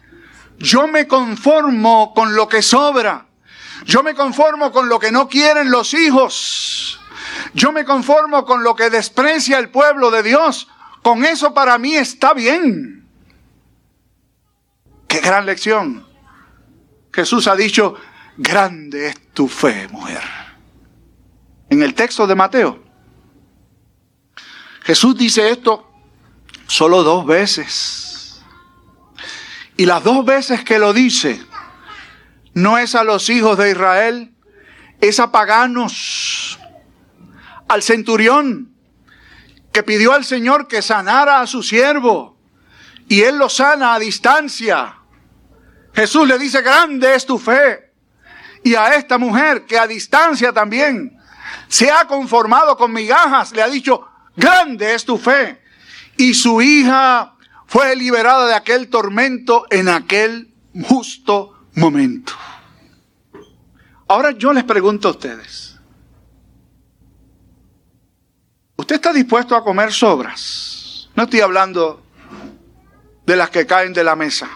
yo 0.58 0.88
me 0.88 1.08
conformo 1.08 2.13
con 2.13 2.36
lo 2.36 2.47
que 2.47 2.62
sobra. 2.62 3.26
Yo 3.86 4.02
me 4.02 4.15
conformo 4.15 4.71
con 4.71 4.89
lo 4.89 5.00
que 5.00 5.12
no 5.12 5.28
quieren 5.28 5.69
los 5.69 5.93
hijos. 5.93 7.00
Yo 7.54 7.71
me 7.71 7.86
conformo 7.86 8.45
con 8.45 8.63
lo 8.63 8.76
que 8.76 8.89
desprecia 8.89 9.60
el 9.60 9.69
pueblo 9.69 10.10
de 10.10 10.23
Dios. 10.23 10.67
Con 11.04 11.26
eso 11.26 11.54
para 11.54 11.78
mí 11.78 11.95
está 11.95 12.34
bien. 12.34 12.96
Qué 15.08 15.20
gran 15.22 15.46
lección. 15.46 16.06
Jesús 17.13 17.48
ha 17.48 17.56
dicho, 17.56 17.96
grande 18.38 19.08
es 19.08 19.34
tu 19.34 19.48
fe, 19.48 19.88
mujer. 19.88 20.22
En 21.70 21.82
el 21.82 21.93
texto 21.93 22.28
de 22.28 22.36
Mateo. 22.36 22.84
Jesús 24.84 25.17
dice 25.17 25.50
esto 25.50 25.89
solo 26.67 27.04
dos 27.04 27.26
veces. 27.26 28.41
Y 29.76 29.86
las 29.86 30.04
dos 30.04 30.26
veces 30.26 30.63
que 30.63 30.80
lo 30.80 30.93
dice, 30.93 31.41
no 32.54 32.78
es 32.78 32.96
a 32.96 33.04
los 33.04 33.30
hijos 33.30 33.58
de 33.58 33.72
Israel, 33.72 34.34
es 35.00 35.20
a 35.20 35.32
paganos, 35.32 36.60
al 37.67 37.84
centurión 37.84 38.74
que 39.72 39.84
pidió 39.84 40.13
al 40.13 40.26
Señor 40.26 40.67
que 40.67 40.82
sanara 40.82 41.41
a 41.41 41.48
su 41.48 41.62
siervo 41.62 42.38
y 43.08 43.22
él 43.22 43.38
lo 43.38 43.50
sana 43.50 43.93
a 43.93 44.00
distancia. 44.00 44.96
Jesús 45.97 46.27
le 46.27 46.38
dice, 46.38 46.62
grande 46.62 47.15
es 47.15 47.25
tu 47.25 47.39
fe. 47.39 47.91
Y 48.63 48.75
a 48.75 48.93
esta 48.93 49.17
mujer 49.17 49.65
que 49.65 49.79
a 49.79 49.88
distancia 49.88 50.53
también 50.53 51.19
se 51.67 51.89
ha 51.89 52.05
conformado 52.05 52.77
con 52.77 52.93
migajas, 52.93 53.51
le 53.51 53.63
ha 53.63 53.67
dicho, 53.67 54.07
grande 54.36 54.93
es 54.93 55.03
tu 55.03 55.17
fe. 55.17 55.60
Y 56.15 56.36
su 56.36 56.62
hija 56.62 57.33
fue 57.65 57.95
liberada 57.95 58.45
de 58.45 58.53
aquel 58.53 58.89
tormento 58.89 59.65
en 59.71 59.89
aquel 59.89 60.53
justo 60.83 61.65
momento. 61.73 62.33
Ahora 64.07 64.29
yo 64.29 64.53
les 64.53 64.65
pregunto 64.65 65.07
a 65.07 65.12
ustedes, 65.12 65.79
¿usted 68.75 68.95
está 68.97 69.12
dispuesto 69.12 69.55
a 69.55 69.63
comer 69.63 69.91
sobras? 69.91 71.10
No 71.15 71.23
estoy 71.23 71.39
hablando 71.41 72.03
de 73.25 73.36
las 73.36 73.49
que 73.49 73.65
caen 73.65 73.93
de 73.93 74.03
la 74.03 74.15
mesa. 74.15 74.47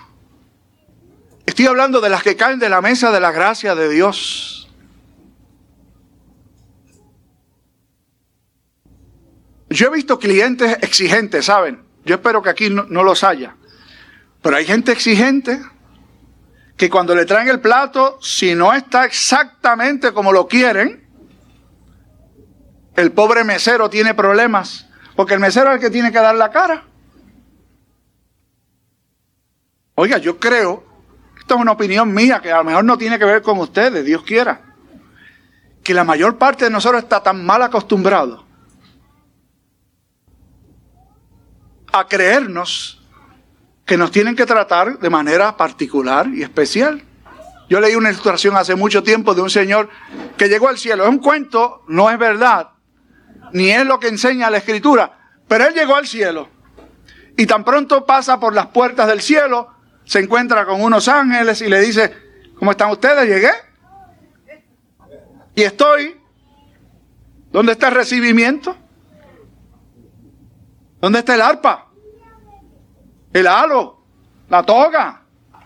Estoy 1.62 1.70
hablando 1.70 2.02
de 2.02 2.10
las 2.10 2.24
que 2.24 2.36
caen 2.36 2.58
de 2.58 2.70
la 2.70 2.82
mesa 2.82 3.12
de 3.12 3.20
la 3.20 3.32
gracia 3.32 3.76
de 3.76 3.88
Dios. 3.88 4.68
Yo 9.70 9.86
he 9.86 9.90
visto 9.92 10.18
clientes 10.18 10.80
exigentes, 10.82 11.46
¿saben? 11.46 11.84
Yo 12.04 12.16
espero 12.16 12.42
que 12.42 12.50
aquí 12.50 12.72
no, 12.72 13.04
los 13.04 13.24
haya. 13.24 13.58
Pero 14.42 14.56
hay 14.56 14.66
gente 14.66 14.92
exigente 14.92 15.62
que 16.78 16.90
cuando 16.90 17.14
le 17.14 17.28
traen 17.28 17.48
el 17.48 17.60
plato, 17.60 18.18
si 18.24 18.56
no 18.56 18.74
está 18.74 19.06
exactamente 19.06 20.14
como 20.14 20.32
lo 20.32 20.48
quieren, 20.48 21.08
el 22.96 23.12
pobre 23.12 23.44
mesero 23.44 23.88
tiene 23.88 24.16
problemas. 24.16 24.88
Porque 25.16 25.36
el 25.36 25.40
mesero 25.40 25.70
es 25.70 25.76
el 25.76 25.80
que 25.80 25.92
tiene 25.92 26.12
que 26.12 26.18
dar 26.18 26.34
la 26.34 26.50
cara. 26.50 26.86
Oiga, 29.94 30.18
yo 30.18 30.40
creo 30.40 30.90
esto 31.42 31.56
es 31.56 31.62
una 31.62 31.72
opinión 31.72 32.14
mía 32.14 32.40
que 32.40 32.52
a 32.52 32.58
lo 32.58 32.64
mejor 32.64 32.86
no 32.86 33.00
tiene 33.00 33.18
que 33.18 33.26
ver 33.26 33.42
con 33.42 33.58
ustedes, 33.58 34.06
Dios 34.06 34.22
quiera. 34.22 34.62
Que 35.84 35.92
la 35.92 36.04
mayor 36.04 36.38
parte 36.38 36.66
de 36.66 36.72
nosotros 36.72 37.02
está 37.02 37.24
tan 37.24 37.44
mal 37.44 37.64
acostumbrado 37.64 38.46
a 41.92 42.08
creernos 42.08 43.02
que 43.86 43.98
nos 43.98 44.12
tienen 44.12 44.36
que 44.36 44.46
tratar 44.46 45.00
de 45.00 45.10
manera 45.10 45.58
particular 45.58 46.28
y 46.28 46.44
especial. 46.44 47.04
Yo 47.68 47.82
leí 47.82 47.96
una 47.96 48.12
ilustración 48.12 48.56
hace 48.56 48.76
mucho 48.76 49.02
tiempo 49.02 49.34
de 49.34 49.42
un 49.42 49.50
señor 49.50 49.90
que 50.38 50.48
llegó 50.48 50.68
al 50.68 50.78
cielo. 50.78 51.06
Es 51.06 51.10
un 51.10 51.18
cuento, 51.18 51.84
no 51.88 52.12
es 52.12 52.20
verdad, 52.20 52.70
ni 53.52 53.72
es 53.72 53.84
lo 53.84 54.00
que 54.00 54.10
enseña 54.10 54.52
la 54.52 54.58
escritura, 54.58 55.32
pero 55.48 55.66
él 55.66 55.74
llegó 55.74 55.96
al 55.96 56.06
cielo. 56.06 56.50
Y 57.36 57.48
tan 57.48 57.64
pronto 57.64 58.06
pasa 58.06 58.40
por 58.40 58.54
las 58.54 58.68
puertas 58.68 59.08
del 59.08 59.22
cielo, 59.22 59.81
se 60.12 60.20
encuentra 60.20 60.66
con 60.66 60.82
unos 60.82 61.08
ángeles 61.08 61.62
y 61.62 61.70
le 61.70 61.80
dice, 61.80 62.14
¿cómo 62.60 62.72
están 62.72 62.92
ustedes? 62.92 63.30
Llegué. 63.30 63.52
Y 65.56 65.62
estoy. 65.62 66.20
¿Dónde 67.50 67.72
está 67.72 67.88
el 67.88 67.96
recibimiento? 67.96 68.76
¿Dónde 71.00 71.20
está 71.20 71.36
el 71.36 71.40
arpa? 71.40 71.88
El 73.32 73.48
halo, 73.48 74.04
la 74.50 74.64
toga, 74.64 75.22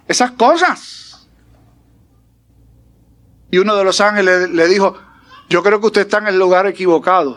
esas 0.07 0.29
cosas. 0.33 1.27
Y 3.49 3.57
uno 3.57 3.75
de 3.75 3.83
los 3.83 3.99
ángeles 3.99 4.51
le 4.51 4.67
dijo, 4.67 4.95
yo 5.49 5.63
creo 5.63 5.79
que 5.79 5.87
usted 5.87 6.01
está 6.01 6.19
en 6.19 6.27
el 6.27 6.37
lugar 6.37 6.67
equivocado. 6.67 7.35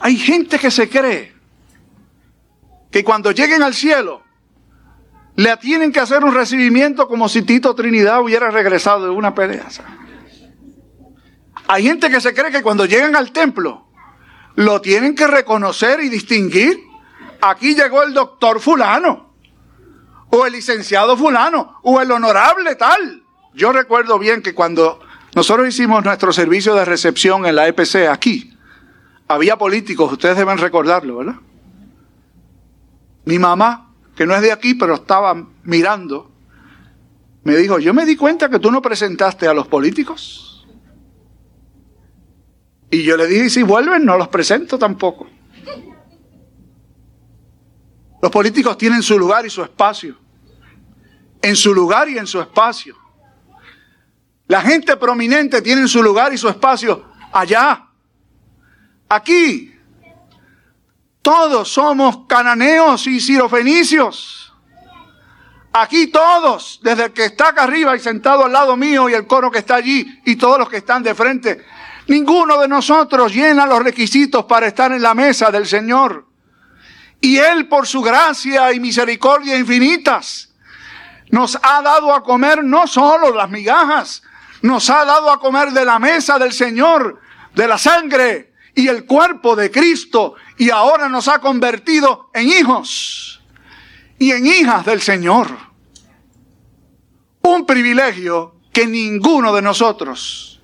Hay 0.00 0.16
gente 0.16 0.58
que 0.58 0.72
se 0.72 0.88
cree 0.88 1.35
que 2.96 3.04
cuando 3.04 3.30
lleguen 3.30 3.62
al 3.62 3.74
cielo 3.74 4.22
le 5.34 5.54
tienen 5.58 5.92
que 5.92 6.00
hacer 6.00 6.24
un 6.24 6.34
recibimiento 6.34 7.06
como 7.06 7.28
si 7.28 7.42
Tito 7.42 7.74
Trinidad 7.74 8.22
hubiera 8.22 8.50
regresado 8.50 9.04
de 9.04 9.10
una 9.10 9.34
pelea. 9.34 9.66
Hay 11.68 11.82
gente 11.82 12.08
que 12.08 12.22
se 12.22 12.32
cree 12.32 12.50
que 12.50 12.62
cuando 12.62 12.86
llegan 12.86 13.14
al 13.14 13.32
templo 13.32 13.86
lo 14.54 14.80
tienen 14.80 15.14
que 15.14 15.26
reconocer 15.26 16.00
y 16.00 16.08
distinguir. 16.08 16.80
Aquí 17.42 17.74
llegó 17.74 18.02
el 18.02 18.14
doctor 18.14 18.60
fulano, 18.60 19.34
o 20.30 20.46
el 20.46 20.54
licenciado 20.54 21.18
fulano, 21.18 21.78
o 21.82 22.00
el 22.00 22.10
honorable 22.10 22.76
tal. 22.76 23.24
Yo 23.52 23.72
recuerdo 23.72 24.18
bien 24.18 24.40
que 24.40 24.54
cuando 24.54 25.00
nosotros 25.34 25.68
hicimos 25.68 26.02
nuestro 26.02 26.32
servicio 26.32 26.74
de 26.74 26.86
recepción 26.86 27.44
en 27.44 27.56
la 27.56 27.68
EPC 27.68 28.08
aquí, 28.08 28.56
había 29.28 29.58
políticos, 29.58 30.10
ustedes 30.10 30.38
deben 30.38 30.56
recordarlo, 30.56 31.18
¿verdad? 31.18 31.36
Mi 33.26 33.38
mamá, 33.38 33.92
que 34.16 34.24
no 34.24 34.34
es 34.34 34.40
de 34.40 34.52
aquí, 34.52 34.74
pero 34.74 34.94
estaba 34.94 35.46
mirando, 35.64 36.32
me 37.44 37.56
dijo, 37.56 37.78
yo 37.78 37.92
me 37.92 38.06
di 38.06 38.16
cuenta 38.16 38.48
que 38.48 38.58
tú 38.58 38.70
no 38.70 38.80
presentaste 38.80 39.46
a 39.46 39.54
los 39.54 39.68
políticos. 39.68 40.66
Y 42.90 43.02
yo 43.02 43.16
le 43.16 43.26
dije, 43.26 43.50
si 43.50 43.62
vuelven, 43.62 44.04
no 44.04 44.16
los 44.16 44.28
presento 44.28 44.78
tampoco. 44.78 45.28
Los 48.22 48.30
políticos 48.30 48.78
tienen 48.78 49.02
su 49.02 49.18
lugar 49.18 49.44
y 49.44 49.50
su 49.50 49.62
espacio. 49.62 50.16
En 51.42 51.54
su 51.54 51.74
lugar 51.74 52.08
y 52.08 52.18
en 52.18 52.26
su 52.26 52.40
espacio. 52.40 52.96
La 54.48 54.62
gente 54.62 54.96
prominente 54.96 55.62
tiene 55.62 55.86
su 55.88 56.02
lugar 56.02 56.32
y 56.32 56.38
su 56.38 56.48
espacio 56.48 57.04
allá. 57.32 57.88
Aquí 59.08 59.75
todos 61.26 61.72
somos 61.72 62.18
cananeos 62.28 63.08
y 63.08 63.18
sirofenicios. 63.18 64.54
Aquí 65.72 66.06
todos, 66.06 66.78
desde 66.84 67.06
el 67.06 67.12
que 67.12 67.24
está 67.24 67.48
acá 67.48 67.64
arriba 67.64 67.96
y 67.96 67.98
sentado 67.98 68.44
al 68.44 68.52
lado 68.52 68.76
mío 68.76 69.08
y 69.08 69.14
el 69.14 69.26
coro 69.26 69.50
que 69.50 69.58
está 69.58 69.74
allí 69.74 70.20
y 70.24 70.36
todos 70.36 70.56
los 70.56 70.68
que 70.68 70.76
están 70.76 71.02
de 71.02 71.16
frente, 71.16 71.66
ninguno 72.06 72.60
de 72.60 72.68
nosotros 72.68 73.34
llena 73.34 73.66
los 73.66 73.82
requisitos 73.82 74.44
para 74.44 74.68
estar 74.68 74.92
en 74.92 75.02
la 75.02 75.14
mesa 75.14 75.50
del 75.50 75.66
Señor. 75.66 76.28
Y 77.20 77.38
Él, 77.38 77.66
por 77.66 77.88
su 77.88 78.02
gracia 78.02 78.72
y 78.72 78.78
misericordia 78.78 79.58
infinitas, 79.58 80.54
nos 81.30 81.58
ha 81.60 81.82
dado 81.82 82.14
a 82.14 82.22
comer 82.22 82.62
no 82.62 82.86
solo 82.86 83.34
las 83.34 83.50
migajas, 83.50 84.22
nos 84.62 84.88
ha 84.90 85.04
dado 85.04 85.32
a 85.32 85.40
comer 85.40 85.72
de 85.72 85.84
la 85.84 85.98
mesa 85.98 86.38
del 86.38 86.52
Señor, 86.52 87.20
de 87.52 87.66
la 87.66 87.78
sangre 87.78 88.52
y 88.76 88.88
el 88.88 89.06
cuerpo 89.06 89.56
de 89.56 89.70
Cristo 89.70 90.34
y 90.58 90.68
ahora 90.70 91.08
nos 91.08 91.26
ha 91.28 91.40
convertido 91.40 92.30
en 92.34 92.46
hijos 92.48 93.42
y 94.18 94.30
en 94.30 94.46
hijas 94.46 94.84
del 94.84 95.00
Señor. 95.00 95.48
Un 97.40 97.64
privilegio 97.64 98.60
que 98.72 98.86
ninguno 98.86 99.54
de 99.54 99.62
nosotros 99.62 100.60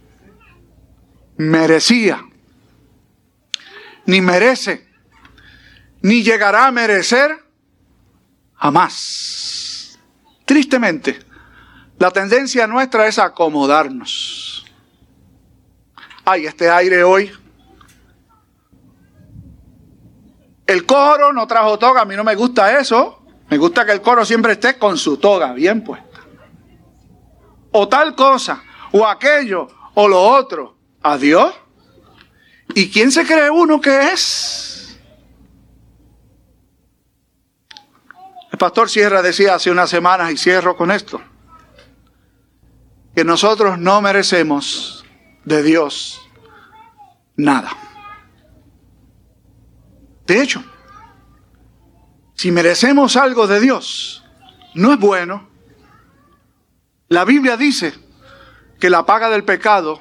merecía, 1.39 2.23
ni 4.05 4.21
merece, 4.21 4.87
ni 6.03 6.23
llegará 6.23 6.67
a 6.67 6.71
merecer 6.71 7.43
jamás. 8.57 9.99
Tristemente, 10.45 11.19
la 11.99 12.11
tendencia 12.11 12.67
nuestra 12.67 13.07
es 13.07 13.19
acomodarnos. 13.19 14.67
Ay, 16.27 16.45
este 16.45 16.69
aire 16.69 17.05
hoy. 17.05 17.33
El 20.73 20.87
coro 20.87 21.35
no 21.35 21.47
trajo 21.47 21.79
toga, 21.79 22.01
a 22.01 22.05
mí 22.07 22.17
no 22.17 22.25
me 22.25 22.35
gusta 22.35 22.79
eso. 22.79 23.23
Me 23.51 23.59
gusta 23.59 23.85
que 23.85 23.93
el 23.93 24.01
coro 24.01 24.25
siempre 24.25 24.53
esté 24.53 24.79
con 24.79 24.97
su 24.97 25.19
toga 25.19 25.53
bien 25.53 25.85
puesta. 25.85 26.21
O 27.73 27.87
tal 27.89 28.15
cosa, 28.15 28.63
o 28.93 29.07
aquello, 29.07 29.69
o 29.93 30.09
lo 30.09 30.19
otro. 30.19 30.79
Adiós. 31.03 31.55
¿Y 32.75 32.91
quién 32.91 33.13
se 33.13 33.27
cree 33.27 33.51
uno 33.51 33.83
que 33.83 34.15
es? 34.15 34.99
El 38.51 38.57
pastor 38.57 38.89
Sierra 38.89 39.21
decía 39.21 39.57
hace 39.57 39.71
unas 39.71 39.91
semanas, 39.91 40.33
y 40.33 40.39
cierro 40.39 40.75
con 40.75 40.91
esto, 40.91 41.21
que 43.15 43.25
nosotros 43.25 43.79
no 43.79 44.01
merecemos 44.01 45.05
de 45.45 45.63
Dios 45.63 46.31
nada. 47.37 47.92
De 50.33 50.41
hecho, 50.41 50.65
si 52.33 52.51
merecemos 52.51 53.17
algo 53.17 53.47
de 53.47 53.61
Dios, 53.61 54.25
no 54.73 54.95
es 54.95 54.99
bueno. 54.99 55.47
La 57.09 57.27
Biblia 57.27 57.59
dice 57.59 57.93
que 58.81 58.89
la 58.89 59.05
paga 59.05 59.29
del 59.29 59.45
pecado 59.45 60.01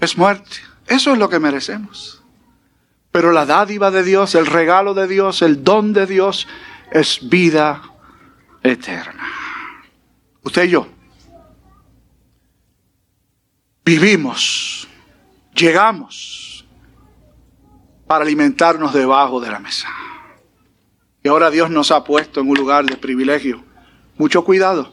es 0.00 0.18
muerte. 0.18 0.56
Eso 0.88 1.12
es 1.12 1.18
lo 1.20 1.28
que 1.28 1.38
merecemos. 1.38 2.24
Pero 3.12 3.30
la 3.30 3.46
dádiva 3.46 3.92
de 3.92 4.02
Dios, 4.02 4.34
el 4.34 4.46
regalo 4.46 4.94
de 4.94 5.06
Dios, 5.06 5.42
el 5.42 5.62
don 5.62 5.92
de 5.92 6.06
Dios 6.06 6.48
es 6.90 7.20
vida 7.30 7.82
eterna. 8.64 9.32
Usted 10.42 10.64
y 10.64 10.70
yo 10.70 10.88
vivimos, 13.84 14.88
llegamos 15.54 16.49
para 18.10 18.24
alimentarnos 18.24 18.92
debajo 18.92 19.40
de 19.40 19.48
la 19.52 19.60
mesa. 19.60 19.86
Y 21.22 21.28
ahora 21.28 21.48
Dios 21.48 21.70
nos 21.70 21.92
ha 21.92 22.02
puesto 22.02 22.40
en 22.40 22.48
un 22.48 22.56
lugar 22.56 22.84
de 22.84 22.96
privilegio. 22.96 23.62
Mucho 24.16 24.42
cuidado 24.42 24.92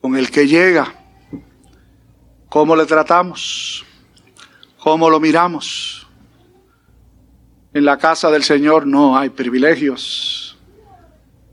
con 0.00 0.16
el 0.16 0.30
que 0.30 0.48
llega, 0.48 0.94
cómo 2.48 2.74
le 2.76 2.86
tratamos, 2.86 3.84
cómo 4.78 5.10
lo 5.10 5.20
miramos. 5.20 6.06
En 7.74 7.84
la 7.84 7.98
casa 7.98 8.30
del 8.30 8.42
Señor 8.42 8.86
no 8.86 9.18
hay 9.18 9.28
privilegios. 9.28 10.56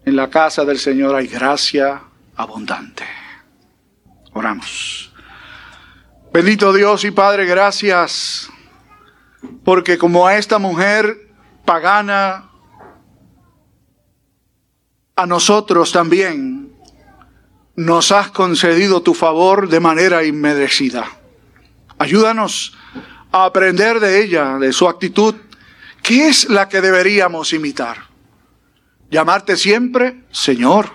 En 0.05 0.15
la 0.15 0.29
casa 0.29 0.63
del 0.63 0.79
Señor 0.79 1.15
hay 1.15 1.27
gracia 1.27 2.01
abundante. 2.37 3.03
Oramos. 4.31 5.11
Bendito 6.31 6.71
Dios 6.71 7.03
y 7.03 7.11
Padre, 7.11 7.45
gracias 7.45 8.49
porque 9.63 9.97
como 9.97 10.27
a 10.27 10.37
esta 10.37 10.59
mujer 10.59 11.29
pagana, 11.65 12.49
a 15.15 15.25
nosotros 15.25 15.91
también 15.91 16.73
nos 17.75 18.11
has 18.11 18.31
concedido 18.31 19.01
tu 19.01 19.13
favor 19.13 19.67
de 19.69 19.79
manera 19.79 20.23
inmerecida. 20.23 21.09
Ayúdanos 21.97 22.77
a 23.31 23.45
aprender 23.45 23.99
de 23.99 24.23
ella, 24.23 24.57
de 24.57 24.71
su 24.71 24.87
actitud, 24.87 25.35
¿qué 26.01 26.27
es 26.27 26.49
la 26.49 26.69
que 26.69 26.81
deberíamos 26.81 27.53
imitar? 27.53 27.97
Llamarte 29.09 29.55
siempre 29.57 30.23
Señor, 30.31 30.91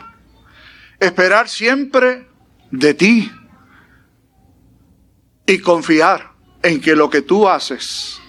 esperar 0.99 1.49
siempre 1.49 2.29
de 2.71 2.95
ti 2.95 3.33
y 5.47 5.59
confiar 5.59 6.33
en 6.63 6.81
que 6.81 6.95
lo 6.95 7.09
que 7.11 7.23
tú 7.23 7.49
haces 7.49 8.20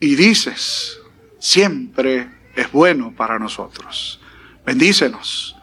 y 0.00 0.14
dices 0.14 1.00
siempre 1.38 2.30
es 2.54 2.70
bueno 2.72 3.12
para 3.16 3.38
nosotros. 3.38 4.20
Bendícenos 4.64 5.56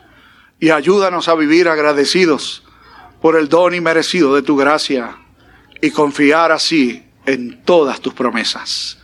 y 0.60 0.70
ayúdanos 0.70 1.28
a 1.28 1.36
vivir 1.36 1.68
agradecidos 1.68 2.64
por 3.22 3.36
el 3.36 3.50
don 3.50 3.74
inmerecido 3.74 4.36
de 4.36 4.42
tu 4.42 4.56
gracia 4.56 5.18
y 5.82 5.92
confiar 5.92 6.52
así 6.52 7.04
en 7.26 7.64
todas 7.64 8.00
tus 8.00 8.14
promesas. 8.14 9.00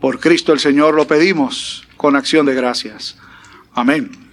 Por 0.00 0.20
Cristo 0.20 0.52
el 0.52 0.60
Señor 0.60 0.94
lo 0.94 1.06
pedimos 1.06 1.86
con 1.96 2.16
acción 2.16 2.46
de 2.46 2.54
gracias. 2.54 3.16
Amén. 3.74 4.25